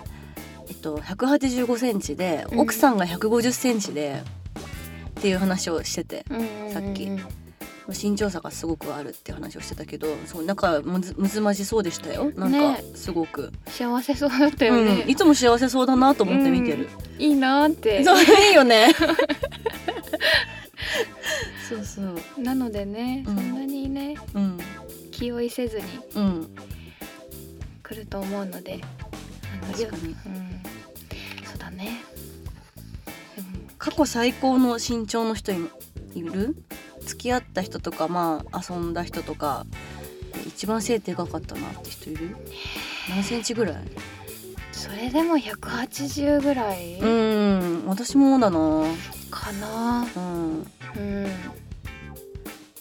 [0.67, 2.59] えっと、185センチでうん。
[2.59, 4.21] 奥さんが150センチで、
[5.19, 6.37] っていう話をしててう
[6.69, 7.03] んさっき。
[7.05, 7.19] うん
[7.93, 12.31] 身長差がすごくあるっていう話をしてたけどそうなんかむずむずまじそうでしたよ。
[12.35, 15.03] なんかねすごく、幸せそうだったよね。
[15.03, 16.87] うん、いつも幸せそうだなと思って見てる、
[17.19, 18.03] いいなーって。
[18.03, 18.93] そういいよね。
[21.67, 22.41] そうそう。
[22.41, 23.35] なのでねうん。
[23.35, 24.57] そんなにねうん。
[25.11, 25.83] 気負いせずに。
[26.15, 26.55] うん
[28.11, 28.81] と思うので。
[29.71, 30.09] 確かに。
[30.09, 30.15] うん。
[31.45, 32.03] そうだね。
[33.37, 33.67] うん。
[33.79, 35.55] 過去最高の身長の人い
[36.13, 36.55] いる？
[37.05, 39.65] 付き合った人とかまあ遊んだ人とか
[40.45, 42.35] 一番背でかかったなって人いる？
[43.09, 43.75] 何センチぐらい？
[44.71, 46.99] それでも180ぐらい？
[46.99, 48.83] うん私もだな。
[49.31, 50.05] かな。
[50.15, 50.59] うん。
[50.59, 50.65] うん。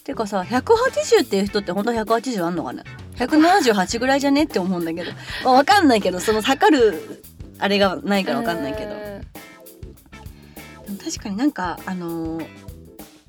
[0.03, 2.83] てかさ180っていう人って本当は180あんのかね？
[3.27, 5.11] 178ぐらいじゃねって思うんだけど、
[5.45, 7.23] まあ、わかんないけどその測る
[7.59, 8.93] あれがないからわかんないけど。
[8.93, 8.99] うん。
[10.97, 12.47] でも確かになんかあのー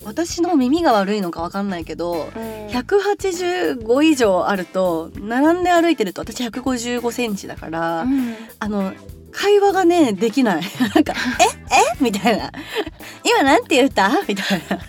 [0.03, 2.67] 私の耳が悪いのかわかんないけどうん。
[2.69, 8.35] 185以上あると並んで歩いてると私155センチだから、うん。
[8.57, 8.93] あの
[9.31, 10.63] 会話がねできない。
[10.95, 11.43] なんか「え？
[11.43, 12.03] え？
[12.03, 12.51] みたいな
[13.23, 14.79] 「今なんて言った?」みたいな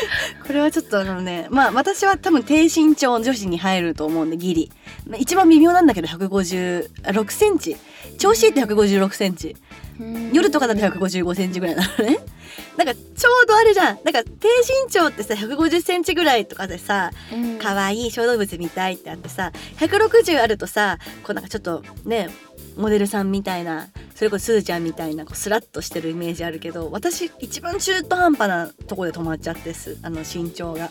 [0.46, 4.72] これはちょっとあのねまあ私は多分低身長女子に入ると思うんでギリ。
[5.08, 7.76] まあ一番微妙なんだけど156センチ。
[8.18, 9.56] 調子いいって156センチ。
[10.00, 10.30] うん。
[10.32, 12.18] 夜とかだと155センチぐらいなのね。
[12.76, 13.98] なんかちょうどあれじゃん。
[14.04, 14.48] なんか低
[14.84, 17.58] 身長ってさ150センチぐらいとかでさうん。
[17.58, 22.28] 可愛い小動物見たいってあってさ160あるとさこうなんかちょっとね
[22.76, 23.88] モデルさんみたいな
[24.22, 29.98] それこそすずちゃんみたいなこうスラッとしてるイメージあるけど私一番中途半端なとこで止まっちゃってす。
[30.00, 30.90] あの身長が。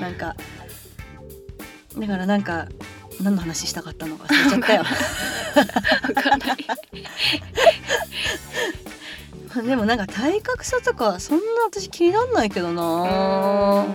[0.00, 0.34] なんか
[1.98, 2.66] だからなんか
[3.20, 4.24] 何の話したかったのか。
[4.32, 4.80] 忘れちゃったよ。
[4.80, 6.46] わかんな
[9.62, 9.68] い。
[9.68, 13.84] でもなんか体格差とかそんな私気になんないけどな。
[13.84, 13.86] っ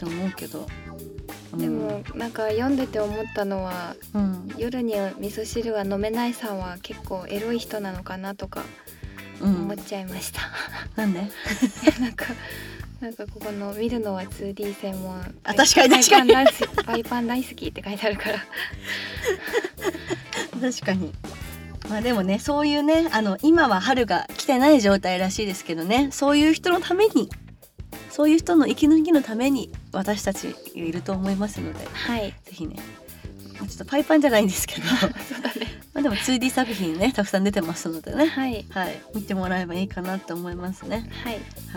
[0.00, 0.87] て思うけど、うん
[1.56, 4.52] でもなんか読んでて思ったのはうん。
[4.58, 8.64] 夜に味噌汁は飲めないさんは結構エロい人なのかなとか
[9.40, 9.54] うん。
[9.64, 10.40] 思っちゃいました、
[10.96, 11.20] なんで？
[12.00, 12.26] なんか
[13.00, 16.32] なんかここの見るのは 2D 専門あ確かに確かに。
[16.32, 18.38] パイパン大好きパイパン大好きって書いてあるから。
[20.72, 21.12] 確かに。
[21.88, 27.30] まあでもねそういうねあの今は春が来てない状態らしいですけどねそういう人のために
[28.18, 32.34] そういう人の息抜きのために私たちいると思いますのでぜはい。
[32.50, 32.74] ひね
[33.60, 34.82] まあちょっとパイパンじゃないんですけど。
[35.94, 38.26] まあでも 2D 作品ねたくさん出てますのでね。
[38.26, 38.64] はい。
[38.70, 39.00] はい。
[39.14, 41.08] 見てもらえばいいかなと思いますね。
[41.24, 41.34] はい。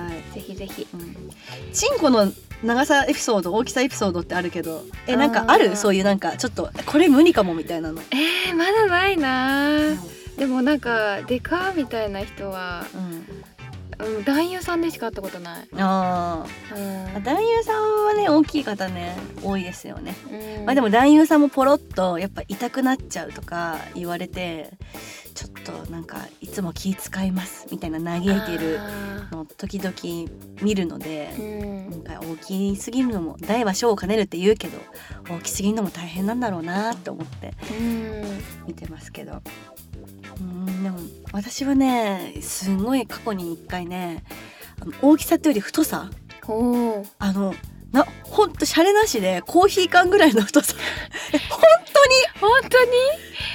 [0.07, 0.87] はい、ぜひぜひ。
[0.95, 1.15] うん、
[1.73, 2.31] チンコの
[2.63, 5.67] 長さエピソード大きさエピソードってあるけどえなんかあある？
[5.71, 9.99] ーそういうなんかちょっとこれ無理かもみたいなの、えー、まだないなうん。
[10.37, 13.43] でもなんかデカみたいな人は、うん、
[14.03, 17.17] うん、男優さんでしか会ったことない、あうん。
[17.17, 20.65] あ男優さんはね大きい方ね多いですよね、うん。
[20.65, 24.71] まあでも男優さんもポロッとやっぱ痛くなっちゃうとか言われて
[25.33, 25.51] ちょっ
[25.85, 29.93] となんかいつも気使いますみたいな嘆いてるあの時々
[30.61, 31.33] 見るので
[31.89, 31.99] なん。
[32.01, 34.77] んか大きすぎるのも大は小を兼ねるって言うけど
[35.29, 38.41] 大きすぎるのも大変なんだろうなって思ってうん。
[38.67, 39.41] 見てますけど
[40.67, 40.99] うんでも
[41.33, 44.23] 私はねすごい過去に一回ね
[44.81, 46.09] あの大きさというより太さ。
[47.19, 47.53] あの
[47.91, 50.73] なほんとシャレなしでコーヒー缶ぐらいの太さ。
[51.33, 51.59] え本
[51.93, 52.15] 当に？
[52.39, 52.91] 本当に？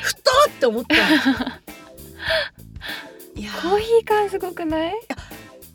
[0.03, 0.95] 太っって思った。
[3.35, 4.95] いやコーヒー缶すごくない？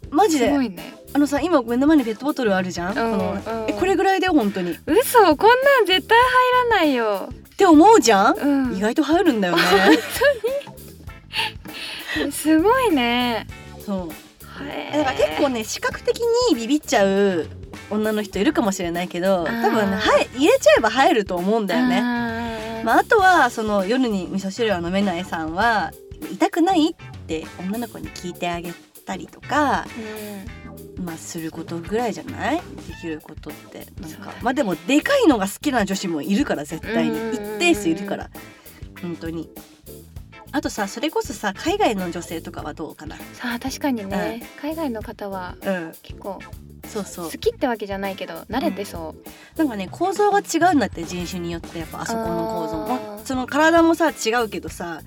[0.09, 0.47] マジで。
[0.47, 0.93] すごいね。
[1.13, 3.69] あのさ今目の前にペットボトルあるじゃん、うんこのうん。
[3.69, 4.71] えこれぐらいだよ本当に？
[4.71, 7.29] っ嘘こんなん絶対入らないよ。
[7.57, 8.77] て思うじゃん、うん。
[8.77, 9.61] 意外と入るんだよね
[12.31, 13.47] すごいね。
[13.85, 14.09] そう。
[14.93, 17.47] だから結構ね視覚的にビビっちゃう
[17.89, 19.97] 女の人いるかもしれないけど多分ね
[20.35, 22.01] 入れちゃえば入ると思うんだよね。
[22.01, 25.91] ねまあ、あとはその夜に味噌汁は飲めないさんは
[26.31, 26.89] 痛くない？
[26.91, 28.71] って女の子に聞いてあげ
[29.05, 29.85] たりとか、
[30.97, 32.55] まあ、することぐらいじゃない？
[32.57, 32.61] で
[33.01, 33.87] きることって。
[34.01, 37.11] なんかまあでもでかいのが好きな女子もいるから絶対に。
[37.11, 37.55] うんうんうんうん。
[37.55, 38.29] 一定数いるから。
[39.01, 39.49] 本当に
[40.53, 43.15] あとさそれこそさ海外の女性とかはどうかな？
[43.33, 45.93] さあ確かにね、海外の方はうん。
[46.01, 46.39] 結構
[46.87, 47.25] そうそう。
[47.25, 49.15] 好きってわけじゃないけど慣れてそ
[49.55, 55.01] う、なんかね構造が違うんだって人種によってやっぱあそこの構造あーまあその体もさ違うけどさ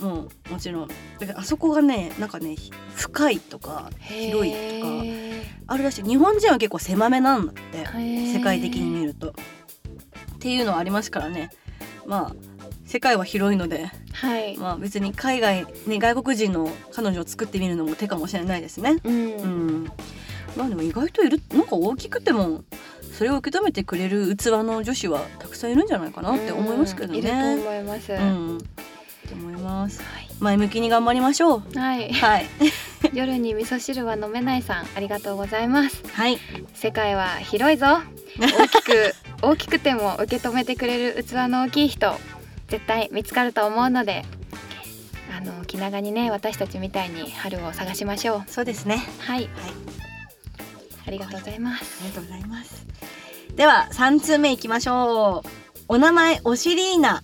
[0.00, 0.88] もうもちろん。
[1.18, 6.02] だからあそこがねなんかねひ深いとか広いとかへあるらしい。
[6.02, 8.32] 日本人は結構狭めなんだってー。
[8.32, 9.30] 世界的に見ると。
[9.30, 9.34] っ
[10.40, 11.50] ていうのはありますからね。
[12.06, 12.34] まあ
[12.90, 18.96] 世界は広いので、はい、まあ、別に海外、ね、外国人の彼女を作ってみるのも手かもしれないですね。
[19.04, 19.14] うん。
[19.14, 19.84] うん、
[20.56, 22.64] まあでも意外といるなんか大きくても
[23.16, 27.20] それを受け止めてくれる器の女子はたくさんいるんじゃないかなって思いますけどね。
[27.20, 30.02] うんいると思います、うん、って思います。
[30.02, 31.78] はい前向きに頑張りましょう。
[31.78, 32.46] はい、はい、
[33.14, 36.02] 夜に味噌汁は飲めないさんありがとうございます。
[36.12, 36.38] はい、
[36.74, 37.86] 世界は広いぞ。
[38.40, 42.18] 大きく 大きくても受け止めてくれる器の大きい人
[42.70, 44.24] 絶対見つかると思うので
[45.36, 49.02] あの気長にね私たちみたいに春を探しましょうそうですね。
[49.18, 49.50] はいはい、
[51.06, 52.86] ありがとうございますありがとうございます。
[53.56, 55.48] では三通目いきましょう。
[55.88, 57.22] お名前おしりーな。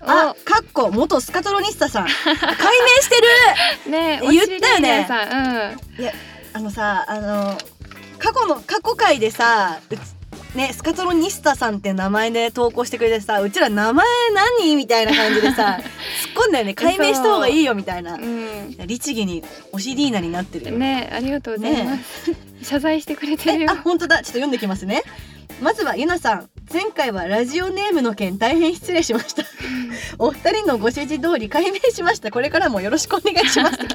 [0.00, 2.06] あ、かっこ元スカトロニスタさん。
[2.06, 2.42] 解明
[3.02, 3.28] してる。
[3.86, 5.80] お ねえ言ったよねおしりさんうん
[6.52, 7.58] あのさ、あの
[8.18, 9.80] 過去の過去回でさ、
[10.54, 14.06] ねスカトロニスタさんって名前で投稿してくれてさうちら名前
[14.60, 15.78] 何みたいな感じでさ
[16.20, 16.74] 突っ込んだよね。
[16.74, 18.14] 解明した方がいいよみたいな。
[18.14, 18.76] うん。
[18.86, 20.78] 律儀におしリーナになってるよ。
[20.78, 22.32] ねありがとうございます、
[22.62, 23.70] 謝罪してくれてるえよ。
[23.72, 24.16] あ本当だ。
[24.16, 25.02] ちょっと読んできますね。
[25.60, 26.48] まずはゆなさん。
[26.72, 29.42] 前回はラジオネームの件大変失礼しました。
[30.18, 32.30] お二人のご指示通り解明しました。
[32.30, 33.78] これからもよろしくお願いします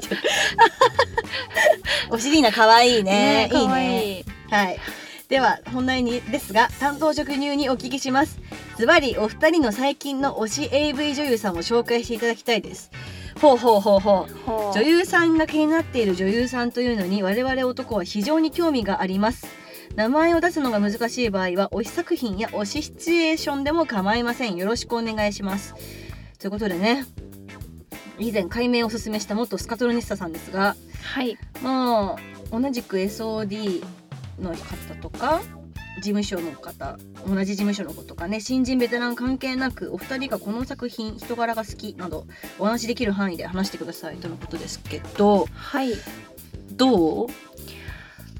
[2.10, 3.48] おしりーな可愛いね。
[3.50, 4.78] いい可愛ねいはい
[5.28, 8.38] では本題にですが担当直入にお聞きします。
[8.78, 12.92] ズバリお二人の最近の推し AV 女優さんを紹介していただきたいです。
[13.40, 14.28] ほうほうほうほ
[14.70, 14.72] う。
[14.72, 19.48] 女優さんが気になっている女優さんというのに我々男は非常に興味があります。
[19.96, 24.54] 名前を出すのが難しい場合は推し作品や推しシチュエーションでも構いません。
[24.54, 25.74] よろしくお願いします。
[26.38, 27.04] ということでね
[28.20, 31.36] 以前解明をおすすめした元スカトロニスタさんですがはい。
[31.64, 32.16] まあ
[32.52, 33.82] 同じく SOD
[34.40, 35.40] の方とか
[35.96, 42.26] 事務所の方同じ事務所の子とかね新人ベテラン関係なくお二人がこの作品人柄が好きなど
[42.58, 45.92] お話しできる範囲で話してくださいとのことですけどはい。
[46.72, 47.26] どう？
[47.26, 47.30] う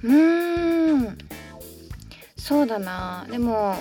[0.07, 1.19] ーん。
[2.37, 3.27] そうだな。
[3.31, 3.77] でも、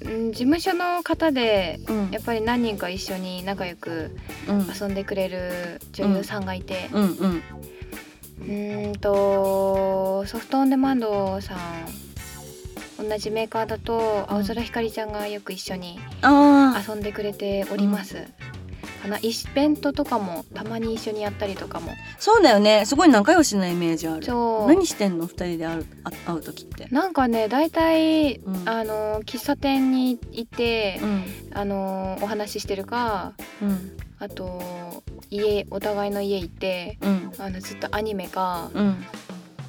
[0.00, 2.10] うん、事務所の方でうん。
[2.10, 4.16] やっぱり何人か一緒に仲良く
[4.48, 4.66] うん。
[4.74, 7.10] 遊んでくれる女優さんがいて、うんうん。
[7.10, 11.58] うーんとソフトオンデマンドさん
[13.08, 18.16] 同じメーカーだと青空ひかりちゃんがよく一緒にあ遊んでくれております、
[19.02, 21.92] かなイベントとかもたまに一緒にやったりとかも。
[22.18, 22.84] そうだよね。
[22.86, 24.24] すごい仲良しなイメージある。
[24.24, 24.66] そう。
[24.66, 25.26] 何してんの？
[25.26, 26.88] 二人で会うあ会う時って。
[26.90, 28.68] なんかね大体、うん。
[28.68, 31.24] あの喫茶店に行ってう、ん。
[31.54, 37.32] あのお話ししてるかうんあと家お互いの家行ってうん。
[37.38, 39.04] あのずっとアニメかうん。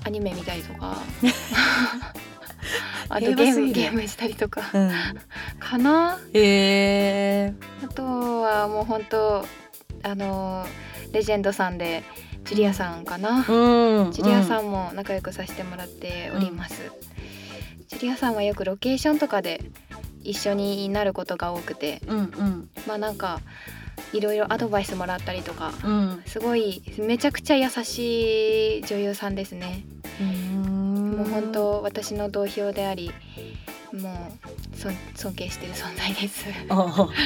[0.06, 0.98] アニメ見たりとか
[3.10, 4.70] あと平ゲームゲームしたりとか。
[4.74, 4.92] うん。
[5.60, 6.20] かな。
[6.34, 9.46] へえあとはもう本当
[10.04, 10.66] あの
[11.12, 12.04] レジェンドさんで
[12.46, 14.12] ジュリアさんかな、うん。
[14.12, 16.92] ジュリアさんんも仲良くさせてもらっております、
[17.88, 19.62] ジュリアさんはよくロケーションとかで
[20.24, 22.02] 一緒になることが多くて。
[22.08, 22.70] うんうん。
[22.88, 23.42] まあなんか
[24.14, 25.72] いろいろアドバイスもらったりとか。
[25.84, 26.24] うん。
[26.26, 29.84] すごいめちゃくちゃ優しい女優さんですね。
[30.20, 31.12] うん。
[31.18, 33.12] もう本当私の同票であり
[33.94, 34.32] も
[34.74, 36.46] うそん尊敬してる存在です。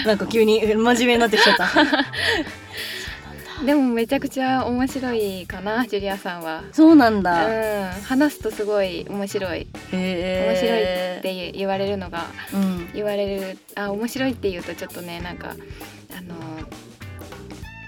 [0.05, 1.67] なんか急に真面目になってきちゃった
[3.65, 6.63] でもめちゃくちゃ面白いかなジュリアさんは。
[6.71, 8.01] そうなんうだ、ん。
[8.01, 9.59] 話すとすごい面白い。
[9.59, 10.47] へえ。
[10.49, 12.91] 面白いって言われるのがうん。
[12.93, 15.55] 言われるあ面白いって言うとちょっとねなんか
[16.17, 16.35] あの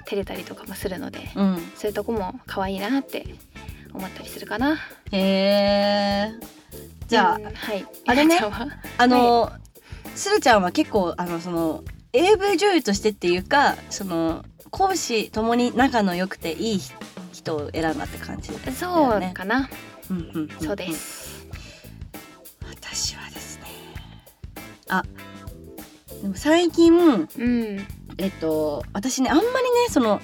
[0.06, 1.56] 照れたりとかもするのでうん。
[1.76, 3.26] そういうとこも可愛いなって
[3.94, 4.76] 思ったりするかな。
[5.12, 6.32] へえ。
[7.08, 7.86] じゃあ、うんはい。
[8.08, 8.40] あれね
[8.98, 9.52] あの、
[10.16, 14.44] するちゃんは結構あのその AV 女優としてっていうかその
[14.76, 16.82] 講師ともに仲の良くていい
[17.32, 19.70] 人を選んだって感じ、そうかな、
[20.10, 20.50] うんうんんん。
[20.60, 21.48] そうです。
[22.70, 23.64] 私はですね。
[24.90, 25.04] あ
[26.22, 27.88] でも最近うん。
[28.18, 29.54] えっと私ねあんまりね
[29.90, 30.22] その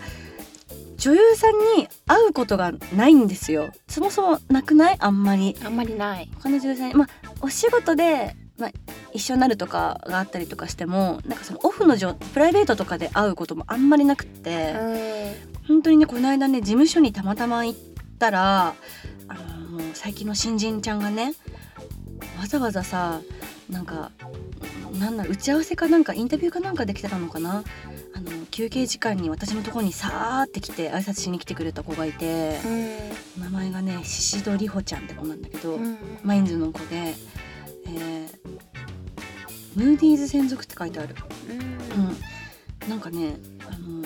[0.97, 3.71] 女優さんに会うことがないんですよ。
[3.87, 4.97] そもそもなくない？
[4.99, 5.55] あんまり。
[5.63, 6.29] あんまりない。
[6.35, 6.95] 他の女優さんに。
[6.95, 7.07] まあ
[7.39, 8.71] お仕事で、まあ、
[9.11, 15.67] 一緒になるとかがあったりとかしてもなんかそのオフのプライベートとかで会うこともあんまりなくって、うん。
[15.67, 17.79] 本当にねこの間ね事務所にたまたま行っ
[18.19, 18.75] たら
[19.27, 21.33] あのもう最近の新人ちゃんがね
[22.39, 23.21] わざわざさ
[23.69, 24.11] なんか
[24.99, 27.63] なんだろう打ち合わせかなんかインタビューかなんかできてたのかな？
[28.13, 32.59] あの休憩時間に私のところにさーって来て挨拶しに来てくれた子がいて
[33.39, 35.97] 名前がね宍戸里穂ちゃんって子なんだけど、うん。
[36.23, 37.15] マインズの子で、
[37.87, 38.41] えー
[39.75, 41.15] ムーディーズ専属って書いてある、
[41.49, 41.57] うん。
[41.57, 41.61] う
[42.85, 44.03] ん、なんかねあの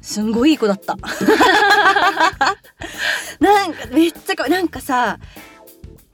[0.00, 0.96] すんごいいい子だった。
[3.40, 5.20] なんかめっちゃかなんかさ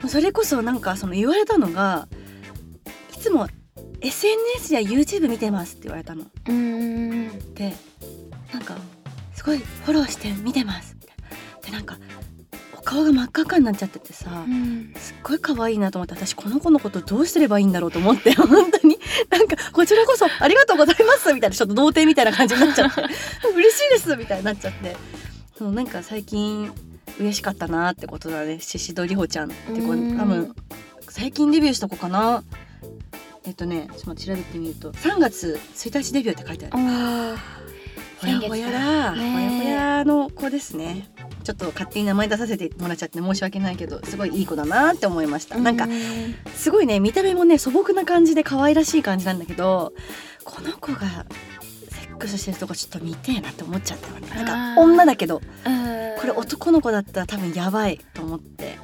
[0.06, 2.08] それこそなんかその言われたのが
[3.16, 3.48] いつも
[4.00, 6.24] SNS や YouTube 見てますって言われたの。
[6.48, 7.74] うんで
[8.52, 8.76] なんか
[9.34, 11.24] すごいフォローして見てますみたいな
[11.66, 12.23] でなんかお
[12.84, 14.92] 顔が真っ赤っかになっちゃっててさ、うん。
[14.96, 18.98] すっごい可愛いなと思って私この子のことどうすればいいんだろうと思って 本当に。
[19.30, 23.02] なんかこちらこそありがとうございますみたいなちょっと童貞みたいな感じになっちゃって。
[23.54, 24.96] 嬉しいですみたいになっちゃって。
[25.58, 26.70] そうなんか最近
[27.18, 28.58] 嬉しかったなってことだね。
[28.58, 29.88] 宍戸里穂ちゃんって子。
[29.88, 30.18] うん。
[30.18, 30.54] 多分
[31.08, 32.42] 最近デビューした子かな。
[33.46, 36.82] えっとねちょっと調べてみると3月1日デビューって書いてある。
[36.82, 37.36] あ
[38.20, 41.08] ほやほやだ、先月だねほやほやの子ですね
[41.44, 45.86] ちょっと勝手に名前出させてもらっちゃって申し訳ないけどすごいいい子だなって思いました、なんか
[46.54, 49.92] すごいね見た目もね素朴な感じで可愛らしい感じなんだけど
[50.44, 51.26] この子が
[51.90, 54.28] セックスしてるとこちょっと見てえなって思っちゃったよね。
[54.34, 55.94] なんか女だけどうん。
[56.18, 58.78] これ男の子だったら多分やばいと思って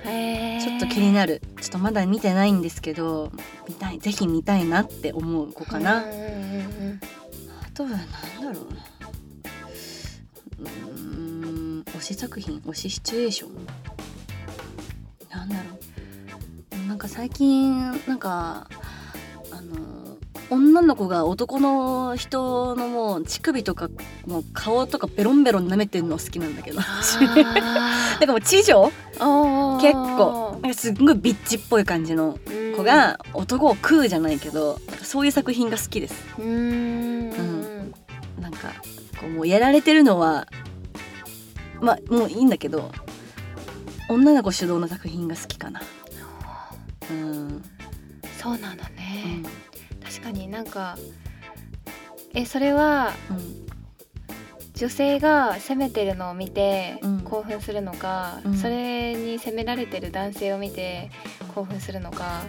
[0.61, 1.41] ちょっと気になる。
[1.63, 3.33] ちょっとまだ見てないんですけど
[3.67, 6.03] 見たいぜひ見たいなって思う子かな、あ
[7.73, 8.69] とはなんだろう
[11.85, 13.51] 推し作品推しシチュエーション。
[15.31, 15.79] なんだろ
[16.85, 16.89] う。
[16.89, 18.69] なんか最近なんか
[19.53, 20.17] あの
[20.51, 23.89] 女の子が男の人のもう乳首とか
[24.27, 26.81] もう顔とかベロンベロン舐めてるの好きなんだけど。
[26.83, 26.85] な
[28.17, 28.91] んかもう地上？
[29.81, 30.59] 結構。
[30.63, 32.39] なんかすっごいビッチっぽい感じの
[32.77, 36.15] 子が男を食うじゃないけどそういう作品が好きです。
[36.39, 36.47] うん。
[36.47, 37.95] うん。
[38.41, 38.73] なんか
[39.21, 40.49] こうもうやられてるのは
[41.81, 42.91] まあもういいんだけど
[44.09, 45.81] 女の子主導の作品が好きかな。
[47.11, 47.65] うん、
[48.39, 49.39] そうなのうね。
[49.39, 49.43] ん、
[50.03, 50.97] 確かになんか
[52.35, 53.67] えそれはうん。
[54.75, 57.21] 女性が責めてるのを見てうん。
[57.21, 58.57] 興奮するのか、うん。
[58.57, 61.11] それに責められてる男性を見て
[61.55, 62.41] 興奮するのか、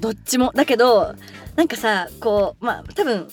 [0.00, 0.52] どっちも。
[0.54, 1.14] だけど
[1.56, 3.28] なんかさこうまあ多分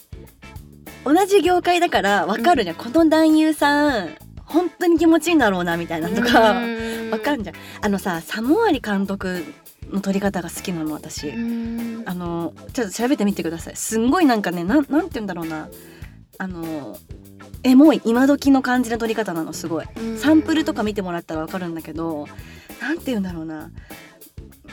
[1.03, 4.15] 同じ業界だからわかるじゃん、この男優さん
[4.47, 7.09] 本当に気持ちいいんだろうなみたいなとかうん。
[7.11, 7.55] わかんじゃん。
[7.81, 9.43] あのさサモアリ監督
[9.91, 12.03] の撮り方が好きなの私、うん。
[12.05, 13.75] あのちょっと調べてみてください。
[13.75, 15.69] すんごいなんかねなんなんて言うんだろうな。
[16.39, 16.97] あの
[17.63, 19.85] エモい今時の感じの撮り方なのすごい。
[19.97, 20.17] うん。
[20.17, 22.27] サンプルとか見てもらったらわかるんだけど
[22.81, 23.71] なんて言うんだろうな。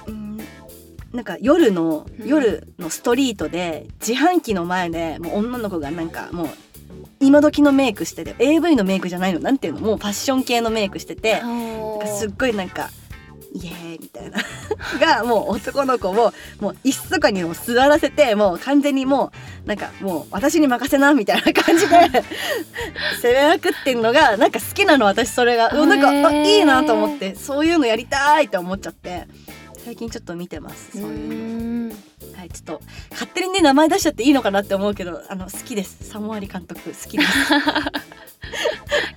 [0.07, 0.39] うん
[1.13, 2.29] なんか夜のうん。
[2.29, 6.49] 夜のストリートで自販機の前でもう女の子がなんかもう
[7.21, 9.41] 今時のメイクしてて AV のメイクじゃないの？
[9.41, 9.81] なんていうの？
[9.81, 12.91] もうファッション系のメイクしててなんかすっごいなんか
[13.55, 14.39] イエーイみたいな。
[15.01, 19.33] がもう男の子をもう一そかにもう座らせてもう完全にも
[19.65, 21.97] うなんかもう私に任せなみたいな感じで
[23.23, 25.71] 攻めまくってんのがなんか好きなの私それが。
[25.73, 29.27] うんなんかあいいなと思ってそういうのやりたいって思っちゃって
[29.85, 31.35] 最近ちょっと見てますそういうの。
[31.35, 31.91] うん。
[32.35, 32.81] はい、ちょっと
[33.11, 36.09] 勝手にね名前出しちゃっていいのかなって思うけどあの好きです。
[36.09, 37.31] サモアリ監督好きです。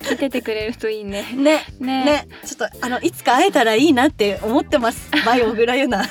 [0.11, 1.26] 聞いててくれるといいね。
[1.36, 2.05] ねね。
[2.05, 2.28] ね。
[2.45, 5.09] ちょっとあのいつか会えたらいいなって思ってます。
[5.26, 5.99] バイオグラユナ。
[5.99, 6.07] はい。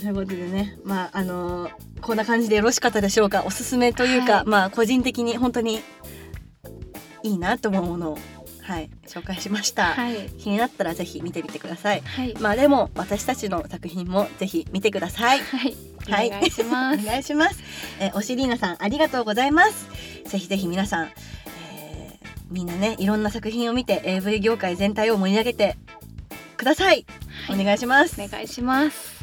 [0.00, 1.70] ということでねまああの
[2.00, 3.44] こんな感じでよろしかったでしょうか。
[3.46, 4.46] おすすめというか、はい。
[4.46, 5.82] まあ個人的に本当に
[7.22, 8.18] いいなと思うものを
[8.66, 10.28] はい紹介しました、はい。
[10.38, 12.00] 気になったらぜひ見てみてください。
[12.00, 12.34] はい。
[12.40, 15.38] まあでも私たちの作品もぜひ見てください。
[15.38, 15.76] はい。
[16.08, 16.28] はい。
[16.28, 16.98] お願いします。
[17.06, 17.62] お願いします。
[18.00, 19.86] えー、おしりーなさんありがとうございます。
[20.24, 25.76] ぜひぜひ皆さん、えーみんなねいろんな作品を見て AV 業界全体を盛り上げて
[26.56, 27.06] ください。
[27.48, 28.20] お願いします。
[28.20, 29.16] お願いします。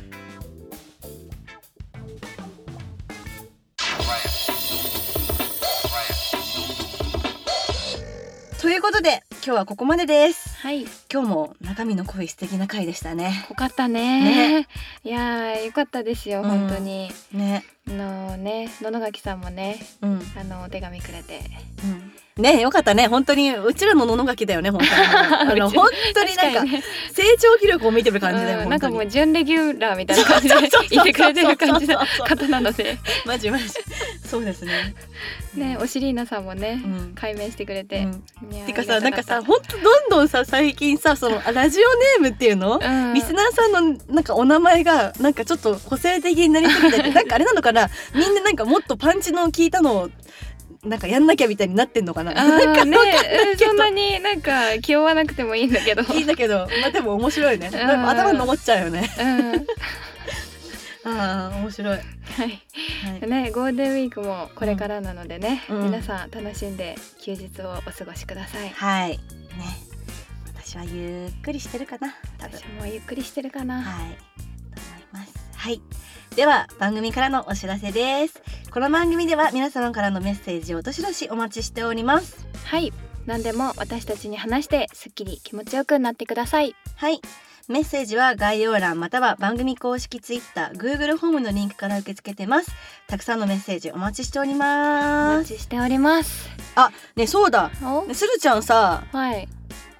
[8.63, 10.55] ということで今日はここまでです。
[10.55, 13.45] はい今日も中身の濃い素敵な回でしたね。
[13.47, 14.67] よかったね。
[15.05, 16.49] いやーよかったですようん。
[16.49, 17.63] 本当に、ね。
[17.87, 20.21] あのね野々垣さんもねうん。
[20.35, 21.41] あのお手紙くれて。
[21.83, 22.13] うん。
[22.41, 23.07] ねよかったね。
[23.07, 24.91] 本当にうちらの野々垣だよね本当に。
[25.51, 26.77] あの本当になんか
[27.11, 30.55] 成長記録を見てる感じだよ、うんなんかもう準レギュラーみたいな感じで
[30.95, 33.65] いてくれてる感じの方なのでマジマジ
[34.25, 34.95] そうですね。
[35.53, 37.13] ねおしりーなさんもねうん。
[37.13, 38.65] 解明してくれて、うん。
[38.65, 43.13] てかさなんかさほんとどんどんさ最近さそのあラジオネームっていうの、うん。
[43.13, 47.89] リスナーさんのなんかお名前がなんかちょっと個性的になりすぎてて なんかあれなのかな？
[48.15, 50.09] みんななんかもっとパンチの効いたのを
[50.83, 52.31] なんかやんなきゃみたいになってんのかな？
[52.31, 52.97] あなんかーね
[53.57, 56.01] そんなになんか気負わなくてもいいんだけど。
[56.13, 56.67] いいんだけど。
[56.81, 57.69] まあでも面白いね。
[57.73, 59.09] 頭に残っちゃうよね。
[59.19, 59.67] うん。
[61.05, 62.01] ああ面白い、はい、
[62.39, 63.29] はい。
[63.29, 65.83] ねゴールデンウィークもこれからなのでね、うん。
[65.83, 68.69] 皆さん楽しんで休日をお過ごしください。
[68.69, 69.09] はい。
[69.11, 69.17] ね
[70.73, 74.15] 私はゆっくりしてるかな多分私もゆっくりしてるかな、はい、
[74.73, 75.33] と思います。
[75.55, 75.79] はい。
[76.35, 78.41] では番組からのお知らせです。
[78.71, 82.47] この番組では皆様からのメッセージをどしどしお待ちしております。
[82.65, 82.91] はい
[83.27, 87.21] 何でも私たちに話してすっきり気持ちよくなってくださいはい。
[87.67, 92.71] メッセージは概要欄または番組公式 Twitter、Google ホームのリンクから受け付けてます。
[93.05, 95.51] たくさんのメッセージお待ちしておりおます。
[95.51, 97.69] 待ちしておりますあ、ねそうだ。
[98.11, 99.47] するちゃんさ、はい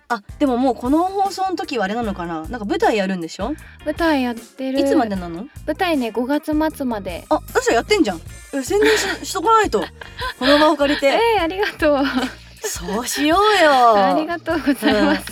[0.10, 2.42] あでももうこの放送の時はあれなのかな？
[2.50, 3.54] なんか舞台やるんでしょ？
[3.86, 4.80] 舞台やってる。
[4.80, 5.48] いつまでなの？
[5.66, 7.26] 舞台ね5月末まで。
[7.30, 8.22] あ私はやってんじゃん。
[8.54, 9.82] え宣伝し しとかないと。
[10.40, 12.04] この場を借り えてー、ありがとう。
[12.66, 13.72] そうしようよ。
[14.06, 15.24] ありがとうございます。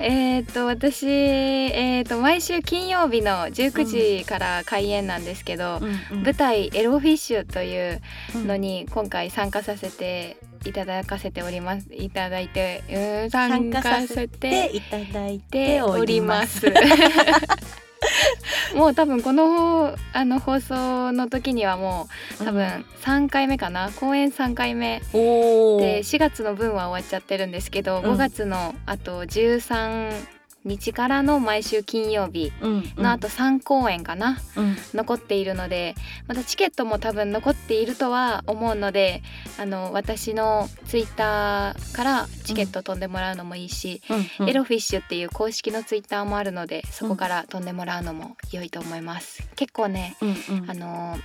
[0.00, 8.00] えっと私えっ、と毎週金曜日の19時から開演なんですけど、うんうん舞台エロフィッシュという
[8.34, 8.46] うん。
[8.46, 10.36] のに今回参加させて
[10.68, 11.86] いただかせております。
[11.92, 12.82] いただいて
[13.30, 16.60] 参加させていただいてておおりりまます。
[16.60, 16.72] す。
[18.76, 22.08] もう多分このあの放送の時にはも
[22.40, 23.90] う多分3回目かな。
[23.92, 25.00] 公演3回目。
[25.12, 28.04] で4月の分は終わっちゃってるんですけど、うん。
[28.12, 30.37] 5月のあと13
[30.68, 32.92] 日からの毎週金曜日うん。
[32.96, 34.76] のあと3公演かな、うん。
[34.94, 35.94] 残っているので
[36.26, 39.22] またチケットも多分残っているとは思うので
[39.58, 44.02] あの私のツイッターからチケット飛んでもらうのもいいし、
[44.40, 44.48] うん。
[44.48, 49.48] エロフィッシュっていう公式のツイッターもあるのでそこから飛んでもらうのも良いと思います。
[49.56, 50.70] 結構ねうんうん。
[50.70, 51.18] あの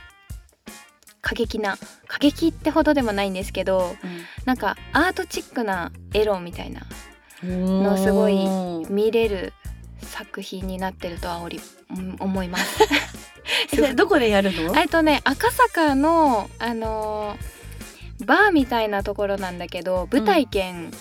[1.21, 1.77] 過激な
[2.07, 3.95] 過激ってほどでもないんですけど
[4.43, 7.12] なんかアートチックなエロみたいなうん
[7.43, 8.47] のすごい
[8.89, 9.53] 見れる
[10.01, 11.59] 作品になってるとはおり
[11.91, 12.79] うん思います。
[13.95, 14.75] どこでやるの？
[14.77, 17.63] えっとね赤坂のあのー
[18.25, 20.91] バーみたいなところなんだけど舞台兼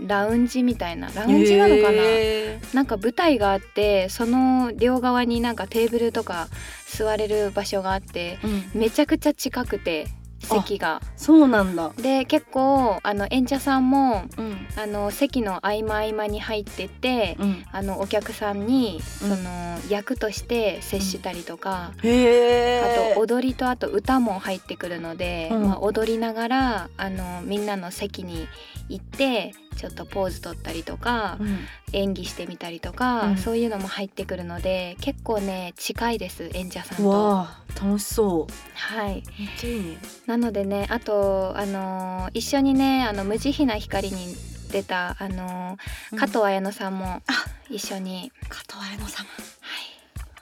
[0.00, 6.48] ラウンジみたいなラウンジなのかな、へなんか舞台があってその両側になんかテーブルとか
[6.88, 8.80] 座れる場所があってーうん。
[8.80, 10.08] めちゃくちゃ近くて
[10.42, 11.00] 席が。
[11.16, 11.92] そうなんだ。
[11.96, 14.66] で結構あの演者さんもうん。
[14.76, 17.64] あの席の合間合間に入っててうん。
[17.70, 19.36] あのお客さんにうん。
[19.36, 23.12] その役として接したりとか、へえ。
[23.12, 25.62] あと踊りとあと歌も入ってくるので、うん。
[25.64, 28.46] まあ、踊りながらあのみんなの席に
[28.88, 31.58] 行ってちょっとポーズ取ったりとかうん。
[31.94, 33.36] 演技してみたりとか、うん。
[33.36, 37.08] そういうのも入ってくるので結構ね近いです演者さんと。
[37.08, 38.52] わあ楽しそう。
[38.74, 39.98] はい、めっちゃいいね。
[40.26, 44.34] なのでねあとあの一緒にねあの無慈悲な光に
[44.70, 45.76] 出たあの
[46.16, 47.22] 加藤綾乃さんも
[47.68, 49.91] 一緒に、加藤綾乃様はい、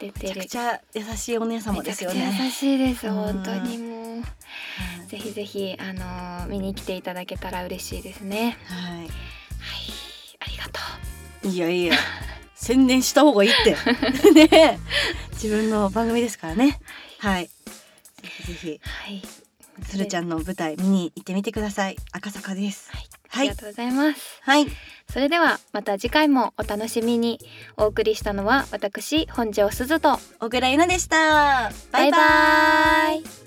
[0.01, 3.15] 出てるめちゃくちゃ優しいお姉様ですよめちゃくちゃ優ねしいですうん。
[3.15, 4.23] 本当にもう。
[5.07, 5.93] ぜひぜひあ
[6.43, 8.57] の見に来ていただけたら嬉しいですね。
[8.65, 8.99] はい。
[8.99, 9.07] はい。
[10.41, 10.65] ありが
[11.43, 11.95] といやいや。
[12.55, 13.77] 宣伝した方がいいって。
[14.33, 14.49] ね。
[14.53, 14.79] え
[15.33, 16.81] 自分の番組ですからね。
[17.19, 17.47] はい。
[17.47, 17.53] ぜ
[18.23, 18.69] ひぜひ。
[18.71, 19.23] うはい。
[19.87, 21.97] つるちゃんの舞台見に行ってみてください。
[22.13, 22.91] 赤坂です。
[22.93, 23.49] はいはい。
[23.49, 24.67] ありがとうございます、はい。
[25.11, 27.41] それではまた次回もお楽しみに。
[27.77, 30.19] お送りしたのは私本庄すずと。
[30.39, 31.73] 小倉優奈でした。
[31.93, 33.40] バイバーイ